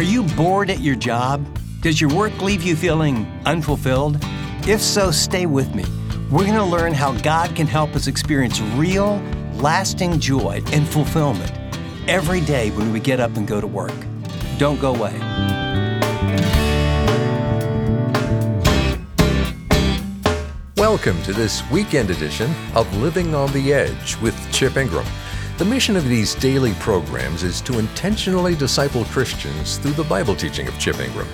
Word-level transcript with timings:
Are 0.00 0.12
you 0.12 0.22
bored 0.22 0.70
at 0.70 0.80
your 0.80 0.96
job? 0.96 1.46
Does 1.82 2.00
your 2.00 2.08
work 2.14 2.40
leave 2.40 2.62
you 2.62 2.74
feeling 2.74 3.30
unfulfilled? 3.44 4.16
If 4.66 4.80
so, 4.80 5.10
stay 5.10 5.44
with 5.44 5.74
me. 5.74 5.84
We're 6.30 6.46
going 6.46 6.54
to 6.54 6.64
learn 6.64 6.94
how 6.94 7.12
God 7.18 7.54
can 7.54 7.66
help 7.66 7.94
us 7.94 8.06
experience 8.06 8.62
real, 8.62 9.18
lasting 9.56 10.18
joy 10.18 10.62
and 10.72 10.88
fulfillment 10.88 11.52
every 12.08 12.40
day 12.40 12.70
when 12.70 12.94
we 12.94 12.98
get 12.98 13.20
up 13.20 13.36
and 13.36 13.46
go 13.46 13.60
to 13.60 13.66
work. 13.66 13.92
Don't 14.56 14.80
go 14.80 14.94
away. 14.94 15.12
Welcome 20.78 21.22
to 21.24 21.34
this 21.34 21.62
weekend 21.70 22.08
edition 22.08 22.54
of 22.74 22.90
Living 22.96 23.34
on 23.34 23.52
the 23.52 23.74
Edge 23.74 24.16
with 24.22 24.34
Chip 24.50 24.78
Ingram. 24.78 25.04
The 25.60 25.66
mission 25.66 25.94
of 25.94 26.08
these 26.08 26.34
daily 26.36 26.72
programs 26.80 27.42
is 27.42 27.60
to 27.60 27.78
intentionally 27.78 28.54
disciple 28.54 29.04
Christians 29.04 29.76
through 29.76 29.92
the 29.92 30.04
Bible 30.04 30.34
teaching 30.34 30.66
of 30.66 30.78
Chip 30.78 30.98
Ingram. 30.98 31.28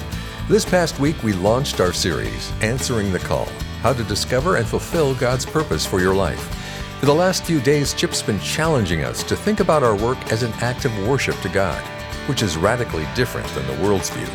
This 0.49 0.65
past 0.65 0.99
week, 0.99 1.23
we 1.23 1.33
launched 1.33 1.79
our 1.79 1.93
series, 1.93 2.53
Answering 2.61 3.13
the 3.13 3.21
Call 3.21 3.45
How 3.83 3.93
to 3.93 4.03
Discover 4.03 4.57
and 4.57 4.67
Fulfill 4.67 5.15
God's 5.15 5.47
Purpose 5.47 5.87
for 5.87 6.01
Your 6.01 6.13
Life. 6.13 6.43
For 6.99 7.07
the 7.07 7.15
last 7.15 7.45
few 7.45 7.61
days, 7.61 7.95
Chip's 7.95 8.21
been 8.21 8.41
challenging 8.41 9.05
us 9.05 9.23
to 9.23 9.37
think 9.37 9.61
about 9.61 9.85
our 9.85 9.95
work 9.95 10.19
as 10.33 10.43
an 10.43 10.53
act 10.55 10.85
of 10.85 11.09
worship 11.09 11.41
to 11.43 11.49
God, 11.49 11.81
which 12.29 12.43
is 12.43 12.57
radically 12.57 13.07
different 13.15 13.47
than 13.51 13.65
the 13.69 13.81
world's 13.85 14.11
view. 14.11 14.27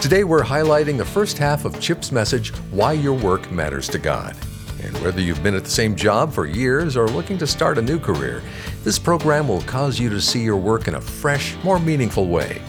Today, 0.00 0.22
we're 0.22 0.44
highlighting 0.44 0.96
the 0.96 1.04
first 1.04 1.38
half 1.38 1.64
of 1.64 1.80
Chip's 1.80 2.12
message, 2.12 2.50
Why 2.70 2.92
Your 2.92 3.14
Work 3.14 3.50
Matters 3.50 3.88
to 3.88 3.98
God. 3.98 4.36
And 4.84 4.96
whether 4.98 5.20
you've 5.20 5.42
been 5.42 5.54
at 5.54 5.64
the 5.64 5.70
same 5.70 5.96
job 5.96 6.32
for 6.32 6.44
years 6.44 6.94
or 6.94 7.08
looking 7.08 7.38
to 7.38 7.46
start 7.46 7.78
a 7.78 7.82
new 7.82 7.98
career, 7.98 8.42
this 8.84 8.98
program 8.98 9.48
will 9.48 9.62
cause 9.62 9.98
you 9.98 10.10
to 10.10 10.20
see 10.20 10.42
your 10.42 10.58
work 10.58 10.86
in 10.86 10.94
a 10.94 11.00
fresh, 11.00 11.56
more 11.64 11.80
meaningful 11.80 12.28
way. 12.28 12.60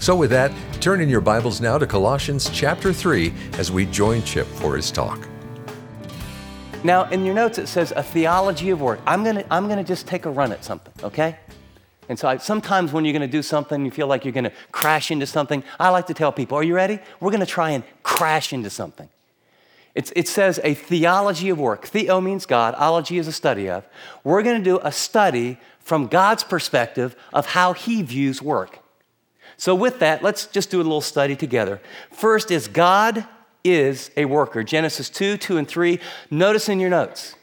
So, 0.00 0.16
with 0.16 0.30
that, 0.30 0.52
turn 0.80 1.00
in 1.00 1.08
your 1.08 1.20
Bibles 1.20 1.60
now 1.60 1.78
to 1.78 1.86
Colossians 1.86 2.50
chapter 2.52 2.92
3 2.92 3.32
as 3.52 3.70
we 3.70 3.86
join 3.86 4.22
Chip 4.24 4.46
for 4.46 4.74
his 4.74 4.90
talk. 4.90 5.28
Now, 6.82 7.04
in 7.10 7.24
your 7.24 7.34
notes, 7.34 7.58
it 7.58 7.68
says 7.68 7.92
a 7.94 8.02
theology 8.02 8.70
of 8.70 8.80
work. 8.80 9.00
I'm 9.06 9.22
going 9.22 9.36
to 9.36 9.52
I'm 9.52 9.66
going 9.66 9.78
to 9.78 9.84
just 9.84 10.06
take 10.06 10.26
a 10.26 10.30
run 10.30 10.50
at 10.50 10.64
something, 10.64 10.92
okay? 11.04 11.38
And 12.08 12.18
so 12.18 12.26
I, 12.26 12.38
sometimes 12.38 12.92
when 12.92 13.04
you're 13.04 13.12
going 13.12 13.20
to 13.22 13.28
do 13.28 13.42
something, 13.42 13.84
you 13.84 13.92
feel 13.92 14.08
like 14.08 14.24
you're 14.24 14.32
going 14.32 14.44
to 14.44 14.52
crash 14.72 15.12
into 15.12 15.26
something. 15.26 15.62
I 15.78 15.90
like 15.90 16.08
to 16.08 16.14
tell 16.14 16.32
people, 16.32 16.58
are 16.58 16.64
you 16.64 16.74
ready? 16.74 16.98
We're 17.20 17.30
going 17.30 17.38
to 17.40 17.46
try 17.46 17.70
and 17.70 17.84
crash 18.02 18.52
into 18.52 18.70
something. 18.70 19.08
It's, 19.94 20.12
it 20.14 20.28
says 20.28 20.60
a 20.62 20.74
theology 20.74 21.50
of 21.50 21.58
work. 21.58 21.86
Theo 21.86 22.20
means 22.20 22.46
God, 22.46 22.74
ology 22.76 23.18
is 23.18 23.26
a 23.26 23.32
study 23.32 23.68
of. 23.68 23.84
We're 24.22 24.42
going 24.42 24.58
to 24.58 24.64
do 24.64 24.78
a 24.82 24.92
study 24.92 25.58
from 25.80 26.06
God's 26.06 26.44
perspective 26.44 27.16
of 27.32 27.46
how 27.46 27.72
He 27.72 28.02
views 28.02 28.40
work. 28.40 28.78
So, 29.56 29.74
with 29.74 29.98
that, 29.98 30.22
let's 30.22 30.46
just 30.46 30.70
do 30.70 30.78
a 30.78 30.84
little 30.84 31.00
study 31.00 31.34
together. 31.34 31.80
First 32.12 32.50
is 32.50 32.68
God 32.68 33.26
is 33.64 34.10
a 34.16 34.24
worker. 34.24 34.62
Genesis 34.62 35.10
2, 35.10 35.36
2, 35.36 35.58
and 35.58 35.68
3. 35.68 35.98
Notice 36.30 36.68
in 36.68 36.80
your 36.80 36.90
notes. 36.90 37.34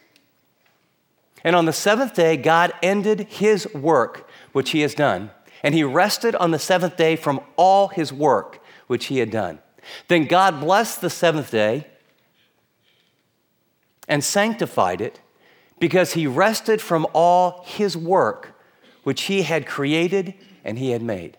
And 1.43 1.55
on 1.55 1.65
the 1.65 1.73
seventh 1.73 2.15
day, 2.15 2.37
God 2.37 2.73
ended 2.81 3.27
His 3.29 3.71
work, 3.73 4.27
which 4.53 4.71
He 4.71 4.81
has 4.81 4.95
done. 4.95 5.31
And 5.61 5.75
He 5.75 5.83
rested 5.83 6.33
on 6.35 6.51
the 6.51 6.59
seventh 6.59 6.95
day 6.95 7.15
from 7.17 7.41
all 7.55 7.89
His 7.89 8.11
work, 8.11 8.63
which 8.87 9.05
He 9.07 9.19
had 9.19 9.29
done. 9.29 9.59
Then 10.07 10.25
God 10.25 10.59
blessed 10.59 11.01
the 11.01 11.09
seventh 11.09 11.51
day 11.51 11.87
and 14.07 14.23
sanctified 14.23 15.01
it 15.01 15.19
because 15.79 16.13
he 16.13 16.27
rested 16.27 16.81
from 16.81 17.05
all 17.13 17.63
his 17.65 17.95
work 17.95 18.53
which 19.03 19.23
he 19.23 19.43
had 19.43 19.65
created 19.65 20.33
and 20.65 20.77
he 20.77 20.91
had 20.91 21.01
made. 21.01 21.37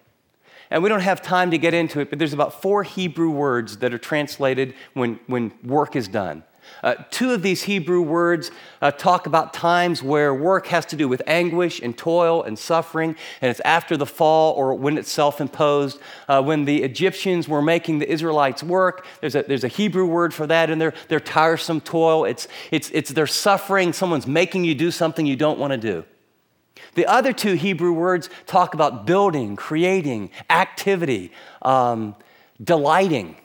And 0.70 0.82
we 0.82 0.88
don't 0.88 1.00
have 1.00 1.20
time 1.20 1.50
to 1.50 1.58
get 1.58 1.74
into 1.74 2.00
it, 2.00 2.10
but 2.10 2.18
there's 2.18 2.32
about 2.32 2.62
four 2.62 2.82
Hebrew 2.82 3.30
words 3.30 3.78
that 3.78 3.92
are 3.92 3.98
translated 3.98 4.74
when, 4.94 5.20
when 5.26 5.52
work 5.62 5.94
is 5.94 6.08
done. 6.08 6.44
Uh, 6.82 6.94
two 7.10 7.32
of 7.32 7.42
these 7.42 7.62
Hebrew 7.62 8.00
words 8.02 8.50
uh, 8.80 8.90
talk 8.90 9.26
about 9.26 9.52
times 9.52 10.02
where 10.02 10.34
work 10.34 10.66
has 10.68 10.86
to 10.86 10.96
do 10.96 11.08
with 11.08 11.22
anguish 11.26 11.80
and 11.80 11.96
toil 11.96 12.42
and 12.42 12.58
suffering, 12.58 13.16
and 13.40 13.50
it's 13.50 13.60
after 13.60 13.96
the 13.96 14.06
fall 14.06 14.54
or 14.54 14.74
when 14.74 14.98
it's 14.98 15.10
self 15.10 15.40
imposed. 15.40 16.00
Uh, 16.28 16.42
when 16.42 16.64
the 16.64 16.82
Egyptians 16.82 17.48
were 17.48 17.62
making 17.62 17.98
the 17.98 18.10
Israelites 18.10 18.62
work, 18.62 19.06
there's 19.20 19.34
a, 19.34 19.42
there's 19.42 19.64
a 19.64 19.68
Hebrew 19.68 20.06
word 20.06 20.32
for 20.32 20.46
that 20.46 20.70
in 20.70 20.78
there. 20.78 20.94
Their 21.08 21.20
tiresome 21.20 21.80
toil, 21.80 22.24
it's, 22.24 22.48
it's, 22.70 22.90
it's 22.90 23.10
their 23.10 23.26
suffering. 23.26 23.92
Someone's 23.92 24.26
making 24.26 24.64
you 24.64 24.74
do 24.74 24.90
something 24.90 25.26
you 25.26 25.36
don't 25.36 25.58
want 25.58 25.72
to 25.72 25.78
do. 25.78 26.04
The 26.94 27.06
other 27.06 27.32
two 27.32 27.54
Hebrew 27.54 27.92
words 27.92 28.30
talk 28.46 28.74
about 28.74 29.06
building, 29.06 29.56
creating, 29.56 30.30
activity, 30.50 31.32
um, 31.62 32.14
delighting. 32.62 33.36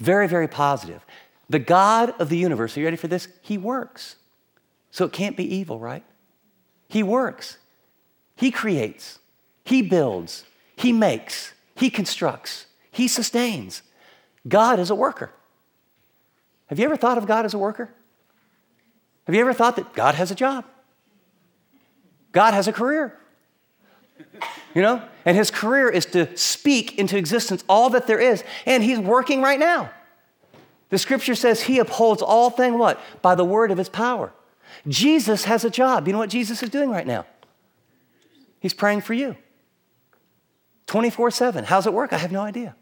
Very, 0.00 0.28
very 0.28 0.48
positive. 0.48 1.04
The 1.48 1.58
God 1.58 2.14
of 2.18 2.28
the 2.28 2.38
universe, 2.38 2.76
are 2.76 2.80
you 2.80 2.86
ready 2.86 2.96
for 2.96 3.08
this? 3.08 3.28
He 3.42 3.58
works. 3.58 4.16
So 4.90 5.04
it 5.04 5.12
can't 5.12 5.36
be 5.36 5.56
evil, 5.56 5.78
right? 5.78 6.04
He 6.88 7.02
works. 7.02 7.58
He 8.36 8.50
creates. 8.50 9.18
He 9.64 9.82
builds. 9.82 10.44
He 10.76 10.92
makes. 10.92 11.52
He 11.74 11.90
constructs. 11.90 12.66
He 12.90 13.08
sustains. 13.08 13.82
God 14.46 14.78
is 14.78 14.90
a 14.90 14.94
worker. 14.94 15.32
Have 16.66 16.78
you 16.78 16.84
ever 16.84 16.96
thought 16.96 17.18
of 17.18 17.26
God 17.26 17.44
as 17.44 17.54
a 17.54 17.58
worker? 17.58 17.92
Have 19.26 19.34
you 19.34 19.40
ever 19.40 19.52
thought 19.52 19.76
that 19.76 19.94
God 19.94 20.14
has 20.14 20.30
a 20.30 20.34
job? 20.34 20.64
God 22.32 22.54
has 22.54 22.68
a 22.68 22.72
career. 22.72 23.18
You 24.74 24.82
know? 24.82 25.02
And 25.24 25.36
his 25.36 25.50
career 25.50 25.88
is 25.88 26.06
to 26.06 26.36
speak 26.36 26.98
into 26.98 27.16
existence 27.16 27.64
all 27.68 27.90
that 27.90 28.06
there 28.06 28.18
is. 28.18 28.44
And 28.66 28.82
he's 28.82 28.98
working 28.98 29.40
right 29.40 29.58
now. 29.58 29.90
The 30.90 30.98
scripture 30.98 31.34
says 31.34 31.62
he 31.62 31.78
upholds 31.78 32.22
all 32.22 32.50
things 32.50 32.76
what? 32.76 33.00
By 33.22 33.34
the 33.34 33.44
word 33.44 33.70
of 33.70 33.78
his 33.78 33.88
power. 33.88 34.32
Jesus 34.86 35.44
has 35.44 35.64
a 35.64 35.70
job. 35.70 36.06
You 36.06 36.12
know 36.12 36.18
what 36.18 36.30
Jesus 36.30 36.62
is 36.62 36.70
doing 36.70 36.90
right 36.90 37.06
now? 37.06 37.26
He's 38.60 38.74
praying 38.74 39.02
for 39.02 39.14
you 39.14 39.36
24 40.86 41.30
7. 41.30 41.64
How's 41.64 41.86
it 41.86 41.92
work? 41.92 42.12
I 42.12 42.18
have 42.18 42.32
no 42.32 42.40
idea. 42.40 42.76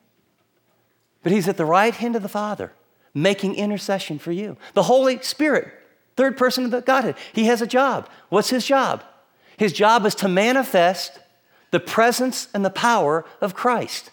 But 1.22 1.32
he's 1.32 1.48
at 1.48 1.56
the 1.56 1.64
right 1.64 1.94
hand 1.94 2.16
of 2.16 2.22
the 2.22 2.28
Father, 2.28 2.72
making 3.14 3.54
intercession 3.54 4.18
for 4.18 4.32
you. 4.32 4.56
The 4.74 4.84
Holy 4.84 5.22
Spirit, 5.22 5.72
third 6.16 6.36
person 6.36 6.64
of 6.64 6.70
the 6.70 6.80
Godhead, 6.80 7.16
he 7.32 7.44
has 7.44 7.62
a 7.62 7.66
job. 7.66 8.08
What's 8.28 8.50
his 8.50 8.66
job? 8.66 9.04
His 9.56 9.72
job 9.72 10.04
is 10.06 10.14
to 10.16 10.28
manifest 10.28 11.20
the 11.70 11.80
presence 11.80 12.48
and 12.52 12.64
the 12.64 12.70
power 12.70 13.24
of 13.40 13.54
Christ 13.54 14.10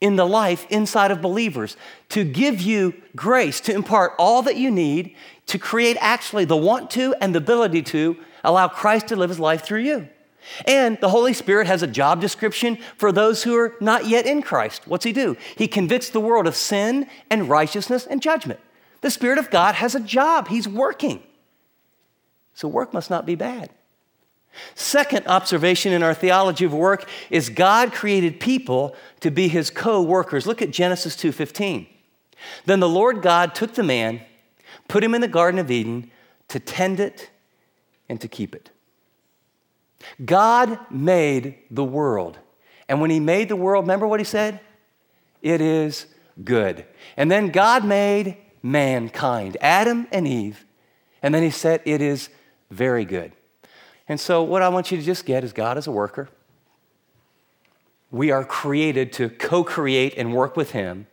in 0.00 0.16
the 0.16 0.26
life 0.26 0.66
inside 0.70 1.10
of 1.10 1.20
believers 1.20 1.76
to 2.08 2.24
give 2.24 2.60
you 2.60 2.94
grace, 3.14 3.60
to 3.60 3.74
impart 3.74 4.12
all 4.18 4.42
that 4.42 4.56
you 4.56 4.70
need 4.70 5.14
to 5.46 5.58
create 5.58 5.96
actually 6.00 6.44
the 6.44 6.56
want 6.56 6.90
to 6.90 7.14
and 7.20 7.34
the 7.34 7.38
ability 7.38 7.82
to 7.82 8.16
allow 8.44 8.68
Christ 8.68 9.08
to 9.08 9.16
live 9.16 9.28
his 9.28 9.40
life 9.40 9.62
through 9.62 9.80
you. 9.80 10.08
And 10.66 10.98
the 11.00 11.10
Holy 11.10 11.34
Spirit 11.34 11.66
has 11.66 11.82
a 11.82 11.86
job 11.86 12.20
description 12.20 12.78
for 12.96 13.12
those 13.12 13.42
who 13.42 13.56
are 13.56 13.74
not 13.80 14.06
yet 14.06 14.26
in 14.26 14.42
Christ. 14.42 14.86
What's 14.86 15.04
he 15.04 15.12
do? 15.12 15.36
He 15.56 15.68
convicts 15.68 16.08
the 16.10 16.20
world 16.20 16.46
of 16.46 16.56
sin 16.56 17.06
and 17.28 17.48
righteousness 17.48 18.06
and 18.06 18.22
judgment. 18.22 18.60
The 19.02 19.10
Spirit 19.10 19.38
of 19.38 19.50
God 19.50 19.74
has 19.74 19.94
a 19.94 20.00
job, 20.00 20.48
he's 20.48 20.66
working. 20.66 21.22
So 22.54 22.68
work 22.68 22.92
must 22.92 23.10
not 23.10 23.26
be 23.26 23.34
bad. 23.34 23.70
Second 24.74 25.26
observation 25.26 25.92
in 25.92 26.02
our 26.02 26.14
theology 26.14 26.64
of 26.64 26.74
work 26.74 27.08
is 27.30 27.48
God 27.48 27.92
created 27.92 28.40
people 28.40 28.94
to 29.20 29.30
be 29.30 29.48
his 29.48 29.70
co-workers. 29.70 30.46
Look 30.46 30.62
at 30.62 30.70
Genesis 30.70 31.16
2:15. 31.16 31.86
Then 32.64 32.80
the 32.80 32.88
Lord 32.88 33.22
God 33.22 33.54
took 33.54 33.74
the 33.74 33.82
man, 33.82 34.22
put 34.88 35.04
him 35.04 35.14
in 35.14 35.20
the 35.20 35.28
garden 35.28 35.58
of 35.58 35.70
Eden 35.70 36.10
to 36.48 36.58
tend 36.58 37.00
it 37.00 37.30
and 38.08 38.20
to 38.20 38.28
keep 38.28 38.54
it. 38.54 38.70
God 40.24 40.78
made 40.90 41.56
the 41.70 41.84
world. 41.84 42.38
And 42.88 43.00
when 43.00 43.10
he 43.10 43.20
made 43.20 43.48
the 43.48 43.56
world, 43.56 43.84
remember 43.84 44.06
what 44.06 44.20
he 44.20 44.24
said? 44.24 44.60
It 45.42 45.60
is 45.60 46.06
good. 46.42 46.84
And 47.16 47.30
then 47.30 47.50
God 47.50 47.84
made 47.84 48.36
mankind, 48.62 49.56
Adam 49.60 50.06
and 50.10 50.26
Eve. 50.26 50.64
And 51.22 51.34
then 51.34 51.42
he 51.42 51.50
said, 51.50 51.82
It 51.84 52.00
is 52.00 52.30
very 52.70 53.04
good. 53.04 53.32
And 54.10 54.18
so, 54.18 54.42
what 54.42 54.60
I 54.60 54.68
want 54.70 54.90
you 54.90 54.96
to 54.98 55.04
just 55.04 55.24
get 55.24 55.44
is 55.44 55.52
God 55.52 55.78
is 55.78 55.86
a 55.86 55.92
worker. 55.92 56.28
We 58.10 58.32
are 58.32 58.44
created 58.44 59.12
to 59.12 59.28
co 59.28 59.62
create 59.62 60.14
and 60.16 60.34
work 60.34 60.56
with 60.56 60.72
Him. 60.72 61.06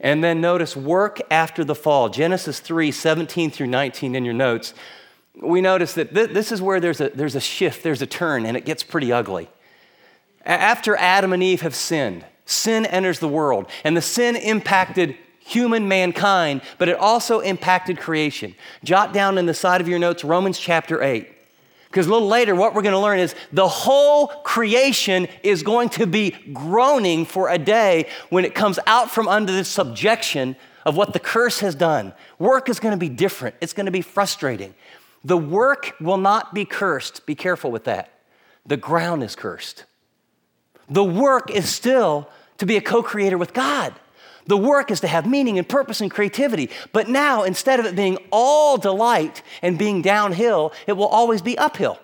And 0.00 0.24
then 0.24 0.40
notice 0.40 0.76
work 0.76 1.20
after 1.30 1.62
the 1.62 1.76
fall. 1.76 2.08
Genesis 2.08 2.58
3 2.58 2.90
17 2.90 3.52
through 3.52 3.68
19 3.68 4.16
in 4.16 4.24
your 4.24 4.34
notes. 4.34 4.74
We 5.40 5.60
notice 5.60 5.94
that 5.94 6.12
th- 6.12 6.30
this 6.30 6.50
is 6.50 6.60
where 6.60 6.80
there's 6.80 7.00
a, 7.00 7.10
there's 7.10 7.36
a 7.36 7.40
shift, 7.40 7.84
there's 7.84 8.02
a 8.02 8.06
turn, 8.06 8.46
and 8.46 8.56
it 8.56 8.64
gets 8.64 8.82
pretty 8.82 9.12
ugly. 9.12 9.48
After 10.44 10.96
Adam 10.96 11.32
and 11.32 11.40
Eve 11.40 11.60
have 11.60 11.76
sinned, 11.76 12.26
sin 12.46 12.84
enters 12.84 13.20
the 13.20 13.28
world, 13.28 13.68
and 13.84 13.96
the 13.96 14.02
sin 14.02 14.34
impacted 14.34 15.16
human 15.38 15.86
mankind, 15.86 16.62
but 16.78 16.88
it 16.88 16.98
also 16.98 17.38
impacted 17.38 17.96
creation. 17.96 18.56
Jot 18.82 19.12
down 19.12 19.38
in 19.38 19.46
the 19.46 19.54
side 19.54 19.80
of 19.80 19.86
your 19.86 20.00
notes 20.00 20.24
Romans 20.24 20.58
chapter 20.58 21.00
8 21.00 21.30
Because 21.94 22.08
a 22.08 22.12
little 22.12 22.26
later, 22.26 22.56
what 22.56 22.74
we're 22.74 22.82
going 22.82 22.90
to 22.92 22.98
learn 22.98 23.20
is 23.20 23.36
the 23.52 23.68
whole 23.68 24.26
creation 24.26 25.28
is 25.44 25.62
going 25.62 25.90
to 25.90 26.08
be 26.08 26.32
groaning 26.52 27.24
for 27.24 27.48
a 27.48 27.56
day 27.56 28.08
when 28.30 28.44
it 28.44 28.52
comes 28.52 28.80
out 28.88 29.12
from 29.12 29.28
under 29.28 29.52
the 29.52 29.64
subjection 29.64 30.56
of 30.84 30.96
what 30.96 31.12
the 31.12 31.20
curse 31.20 31.60
has 31.60 31.76
done. 31.76 32.12
Work 32.40 32.68
is 32.68 32.80
going 32.80 32.94
to 32.94 32.98
be 32.98 33.08
different, 33.08 33.54
it's 33.60 33.72
going 33.72 33.86
to 33.86 33.92
be 33.92 34.00
frustrating. 34.00 34.74
The 35.22 35.36
work 35.36 35.94
will 36.00 36.16
not 36.16 36.52
be 36.52 36.64
cursed. 36.64 37.26
Be 37.26 37.36
careful 37.36 37.70
with 37.70 37.84
that. 37.84 38.10
The 38.66 38.76
ground 38.76 39.22
is 39.22 39.36
cursed. 39.36 39.84
The 40.90 41.04
work 41.04 41.48
is 41.48 41.72
still 41.72 42.28
to 42.58 42.66
be 42.66 42.76
a 42.76 42.80
co 42.80 43.04
creator 43.04 43.38
with 43.38 43.54
God. 43.54 43.94
The 44.46 44.56
work 44.56 44.90
is 44.90 45.00
to 45.00 45.08
have 45.08 45.26
meaning 45.26 45.58
and 45.58 45.68
purpose 45.68 46.00
and 46.00 46.10
creativity. 46.10 46.70
But 46.92 47.08
now, 47.08 47.44
instead 47.44 47.80
of 47.80 47.86
it 47.86 47.96
being 47.96 48.18
all 48.30 48.76
delight 48.76 49.42
and 49.62 49.78
being 49.78 50.02
downhill, 50.02 50.72
it 50.86 50.92
will 50.92 51.06
always 51.06 51.42
be 51.42 51.56
uphill. 51.56 51.98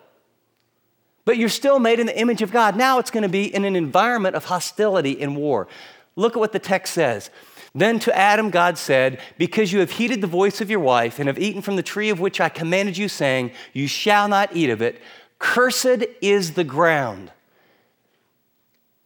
But 1.25 1.37
you're 1.37 1.49
still 1.49 1.79
made 1.79 2.01
in 2.01 2.07
the 2.07 2.19
image 2.19 2.43
of 2.43 2.51
God. 2.51 2.77
Now 2.77 2.99
it's 2.99 3.11
going 3.11 3.23
to 3.23 3.29
be 3.29 3.55
in 3.55 3.65
an 3.65 3.77
environment 3.77 4.37
of 4.37 4.47
hostility 4.47 5.21
and 5.21 5.37
war. 5.37 5.69
Look 6.17 6.33
at 6.33 6.41
what 6.41 6.53
the 6.53 6.59
text 6.59 6.95
says. 6.95 7.31
Then 7.75 8.01
to 8.01 8.17
Adam, 8.17 8.51
God 8.51 8.79
said, 8.79 9.21
Because 9.39 9.73
you 9.73 9.81
have 9.81 9.93
heeded 9.93 10.23
the 10.23 10.27
voice 10.27 10.61
of 10.61 10.71
your 10.71 10.81
wife 10.81 11.19
and 11.19 11.29
have 11.29 11.39
eaten 11.39 11.63
from 11.63 11.77
the 11.77 11.83
tree 11.83 12.11
of 12.11 12.19
which 12.19 12.41
I 12.41 12.49
commanded 12.49 12.97
you, 12.97 13.09
saying, 13.09 13.53
You 13.73 13.87
shall 13.87 14.27
not 14.27 14.57
eat 14.57 14.71
of 14.71 14.83
it, 14.83 15.01
cursed 15.39 16.05
is 16.21 16.55
the 16.55 16.65
ground. 16.65 17.31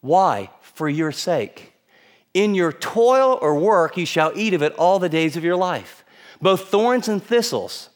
Why? 0.00 0.50
For 0.62 0.88
your 0.88 1.12
sake. 1.12 1.73
In 2.34 2.54
your 2.54 2.72
toil 2.72 3.38
or 3.40 3.54
work 3.58 3.96
you 3.96 4.04
shall 4.04 4.32
eat 4.34 4.54
of 4.54 4.62
it 4.62 4.74
all 4.74 4.98
the 4.98 5.08
days 5.08 5.36
of 5.36 5.44
your 5.44 5.56
life. 5.56 6.04
Both 6.42 6.68
thorns 6.68 7.08
and 7.08 7.22
thistles 7.22 7.90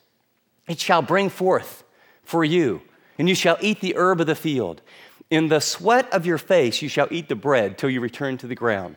it 0.69 0.79
shall 0.79 1.03
bring 1.03 1.29
forth 1.29 1.83
for 2.23 2.45
you, 2.45 2.83
and 3.19 3.29
you 3.29 3.35
shall 3.35 3.57
eat 3.61 3.81
the 3.81 3.97
herb 3.97 4.21
of 4.21 4.27
the 4.27 4.35
field. 4.35 4.83
In 5.31 5.49
the 5.49 5.61
sweat 5.61 6.11
of 6.13 6.25
your 6.25 6.39
face 6.39 6.81
you 6.81 6.89
shall 6.89 7.09
eat 7.11 7.29
the 7.29 7.35
bread 7.35 7.77
till 7.77 7.91
you 7.91 8.01
return 8.01 8.39
to 8.39 8.47
the 8.47 8.55
ground. 8.55 8.97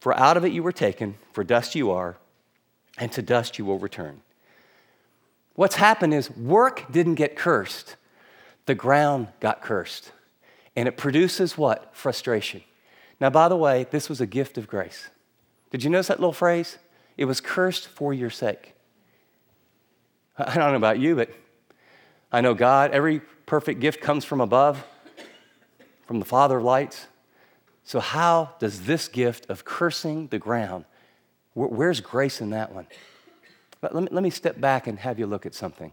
For 0.00 0.16
out 0.16 0.36
of 0.36 0.44
it 0.44 0.52
you 0.52 0.62
were 0.62 0.72
taken, 0.72 1.16
for 1.32 1.44
dust 1.44 1.74
you 1.74 1.90
are, 1.90 2.16
and 2.98 3.12
to 3.12 3.22
dust 3.22 3.58
you 3.58 3.64
will 3.64 3.78
return. 3.78 4.22
What's 5.54 5.76
happened 5.76 6.14
is 6.14 6.30
work 6.30 6.90
didn't 6.90 7.16
get 7.16 7.36
cursed, 7.36 7.96
the 8.66 8.74
ground 8.74 9.28
got 9.40 9.62
cursed. 9.62 10.12
And 10.76 10.86
it 10.86 10.96
produces 10.96 11.58
what? 11.58 11.90
Frustration. 11.96 12.62
Now, 13.20 13.30
by 13.30 13.48
the 13.48 13.56
way, 13.56 13.86
this 13.90 14.08
was 14.08 14.20
a 14.20 14.26
gift 14.26 14.58
of 14.58 14.66
grace. 14.66 15.08
Did 15.70 15.84
you 15.84 15.90
notice 15.90 16.08
that 16.08 16.20
little 16.20 16.32
phrase? 16.32 16.78
It 17.16 17.24
was 17.24 17.40
cursed 17.40 17.88
for 17.88 18.14
your 18.14 18.30
sake. 18.30 18.74
I 20.38 20.54
don't 20.54 20.70
know 20.70 20.76
about 20.76 21.00
you, 21.00 21.16
but 21.16 21.30
I 22.30 22.40
know 22.40 22.54
God, 22.54 22.92
every 22.92 23.20
perfect 23.46 23.80
gift 23.80 24.00
comes 24.00 24.24
from 24.24 24.40
above, 24.40 24.84
from 26.06 26.20
the 26.20 26.24
Father 26.24 26.58
of 26.58 26.64
lights. 26.64 27.06
So, 27.82 28.00
how 28.00 28.54
does 28.60 28.82
this 28.82 29.08
gift 29.08 29.48
of 29.48 29.64
cursing 29.64 30.28
the 30.28 30.38
ground, 30.38 30.84
where's 31.54 32.00
grace 32.00 32.40
in 32.40 32.50
that 32.50 32.72
one? 32.72 32.86
But 33.80 33.94
Let 33.94 34.04
me, 34.04 34.08
let 34.12 34.22
me 34.22 34.30
step 34.30 34.60
back 34.60 34.86
and 34.86 34.98
have 34.98 35.18
you 35.18 35.26
look 35.26 35.46
at 35.46 35.54
something. 35.54 35.92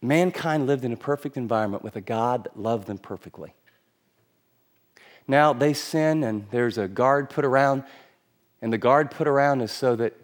Mankind 0.00 0.66
lived 0.66 0.84
in 0.84 0.92
a 0.92 0.96
perfect 0.96 1.36
environment 1.36 1.82
with 1.82 1.96
a 1.96 2.00
God 2.00 2.44
that 2.44 2.58
loved 2.58 2.86
them 2.86 2.98
perfectly. 2.98 3.54
Now 5.28 5.52
they 5.52 5.74
sin, 5.74 6.24
and 6.24 6.46
there's 6.50 6.78
a 6.78 6.88
guard 6.88 7.28
put 7.28 7.44
around, 7.44 7.84
and 8.62 8.72
the 8.72 8.78
guard 8.78 9.10
put 9.10 9.28
around 9.28 9.60
is 9.60 9.70
so 9.70 9.94
that 9.96 10.14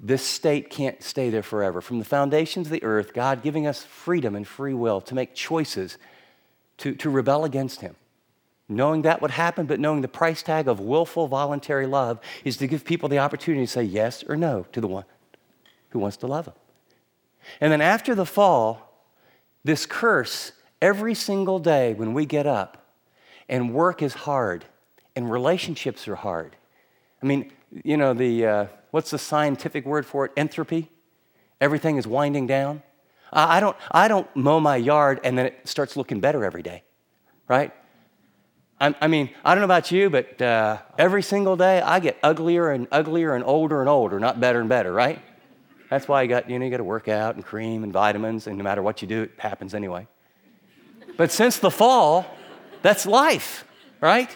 this 0.00 0.26
state 0.26 0.70
can't 0.70 1.02
stay 1.02 1.30
there 1.30 1.42
forever. 1.42 1.80
From 1.80 1.98
the 1.98 2.04
foundations 2.04 2.66
of 2.66 2.72
the 2.72 2.82
earth, 2.82 3.14
God 3.14 3.42
giving 3.42 3.66
us 3.66 3.84
freedom 3.84 4.34
and 4.34 4.46
free 4.46 4.74
will 4.74 5.00
to 5.02 5.14
make 5.14 5.34
choices 5.34 5.98
to, 6.78 6.94
to 6.96 7.10
rebel 7.10 7.44
against 7.44 7.80
Him. 7.80 7.94
Knowing 8.68 9.02
that 9.02 9.20
would 9.20 9.32
happen, 9.32 9.66
but 9.66 9.78
knowing 9.78 10.00
the 10.00 10.08
price 10.08 10.42
tag 10.42 10.68
of 10.68 10.80
willful, 10.80 11.28
voluntary 11.28 11.86
love 11.86 12.18
is 12.44 12.56
to 12.56 12.66
give 12.66 12.84
people 12.84 13.08
the 13.08 13.18
opportunity 13.18 13.66
to 13.66 13.70
say 13.70 13.82
yes 13.82 14.24
or 14.28 14.36
no 14.36 14.64
to 14.72 14.80
the 14.80 14.86
one 14.86 15.04
who 15.90 15.98
wants 15.98 16.16
to 16.16 16.26
love 16.26 16.46
them. 16.46 16.54
And 17.60 17.72
then 17.72 17.80
after 17.80 18.14
the 18.14 18.26
fall, 18.26 19.04
this 19.64 19.86
curse, 19.86 20.52
every 20.80 21.14
single 21.14 21.58
day 21.58 21.94
when 21.94 22.14
we 22.14 22.24
get 22.26 22.46
up, 22.46 22.79
and 23.50 23.74
work 23.74 24.00
is 24.00 24.14
hard, 24.14 24.64
and 25.14 25.30
relationships 25.30 26.08
are 26.08 26.14
hard. 26.14 26.56
I 27.22 27.26
mean, 27.26 27.52
you 27.84 27.96
know, 27.98 28.14
the, 28.14 28.46
uh, 28.46 28.66
what's 28.92 29.10
the 29.10 29.18
scientific 29.18 29.84
word 29.84 30.06
for 30.06 30.24
it? 30.24 30.32
Entropy? 30.36 30.88
Everything 31.60 31.96
is 31.96 32.06
winding 32.06 32.46
down. 32.46 32.82
I 33.32 33.60
don't, 33.60 33.76
I 33.90 34.08
don't 34.08 34.26
mow 34.34 34.58
my 34.58 34.76
yard 34.76 35.20
and 35.22 35.36
then 35.38 35.46
it 35.46 35.60
starts 35.64 35.96
looking 35.96 36.18
better 36.20 36.44
every 36.44 36.62
day, 36.62 36.82
right? 37.46 37.72
I, 38.80 38.94
I 39.00 39.06
mean, 39.06 39.30
I 39.44 39.54
don't 39.54 39.60
know 39.60 39.66
about 39.66 39.92
you, 39.92 40.10
but 40.10 40.40
uh, 40.42 40.78
every 40.98 41.22
single 41.22 41.56
day 41.56 41.80
I 41.80 42.00
get 42.00 42.18
uglier 42.22 42.70
and 42.70 42.88
uglier 42.90 43.34
and 43.34 43.44
older 43.44 43.80
and 43.80 43.88
older, 43.88 44.18
not 44.18 44.40
better 44.40 44.60
and 44.60 44.68
better, 44.68 44.92
right? 44.92 45.20
That's 45.90 46.08
why 46.08 46.22
you 46.22 46.28
got, 46.28 46.48
you 46.48 46.58
know, 46.58 46.64
you 46.64 46.70
got 46.70 46.78
to 46.78 46.84
work 46.84 47.08
out 47.08 47.34
and 47.34 47.44
cream 47.44 47.84
and 47.84 47.92
vitamins, 47.92 48.46
and 48.46 48.56
no 48.56 48.64
matter 48.64 48.82
what 48.82 49.02
you 49.02 49.08
do, 49.08 49.22
it 49.22 49.32
happens 49.38 49.74
anyway. 49.74 50.06
But 51.16 51.30
since 51.30 51.58
the 51.58 51.70
fall, 51.70 52.26
that's 52.82 53.06
life, 53.06 53.64
right? 54.00 54.34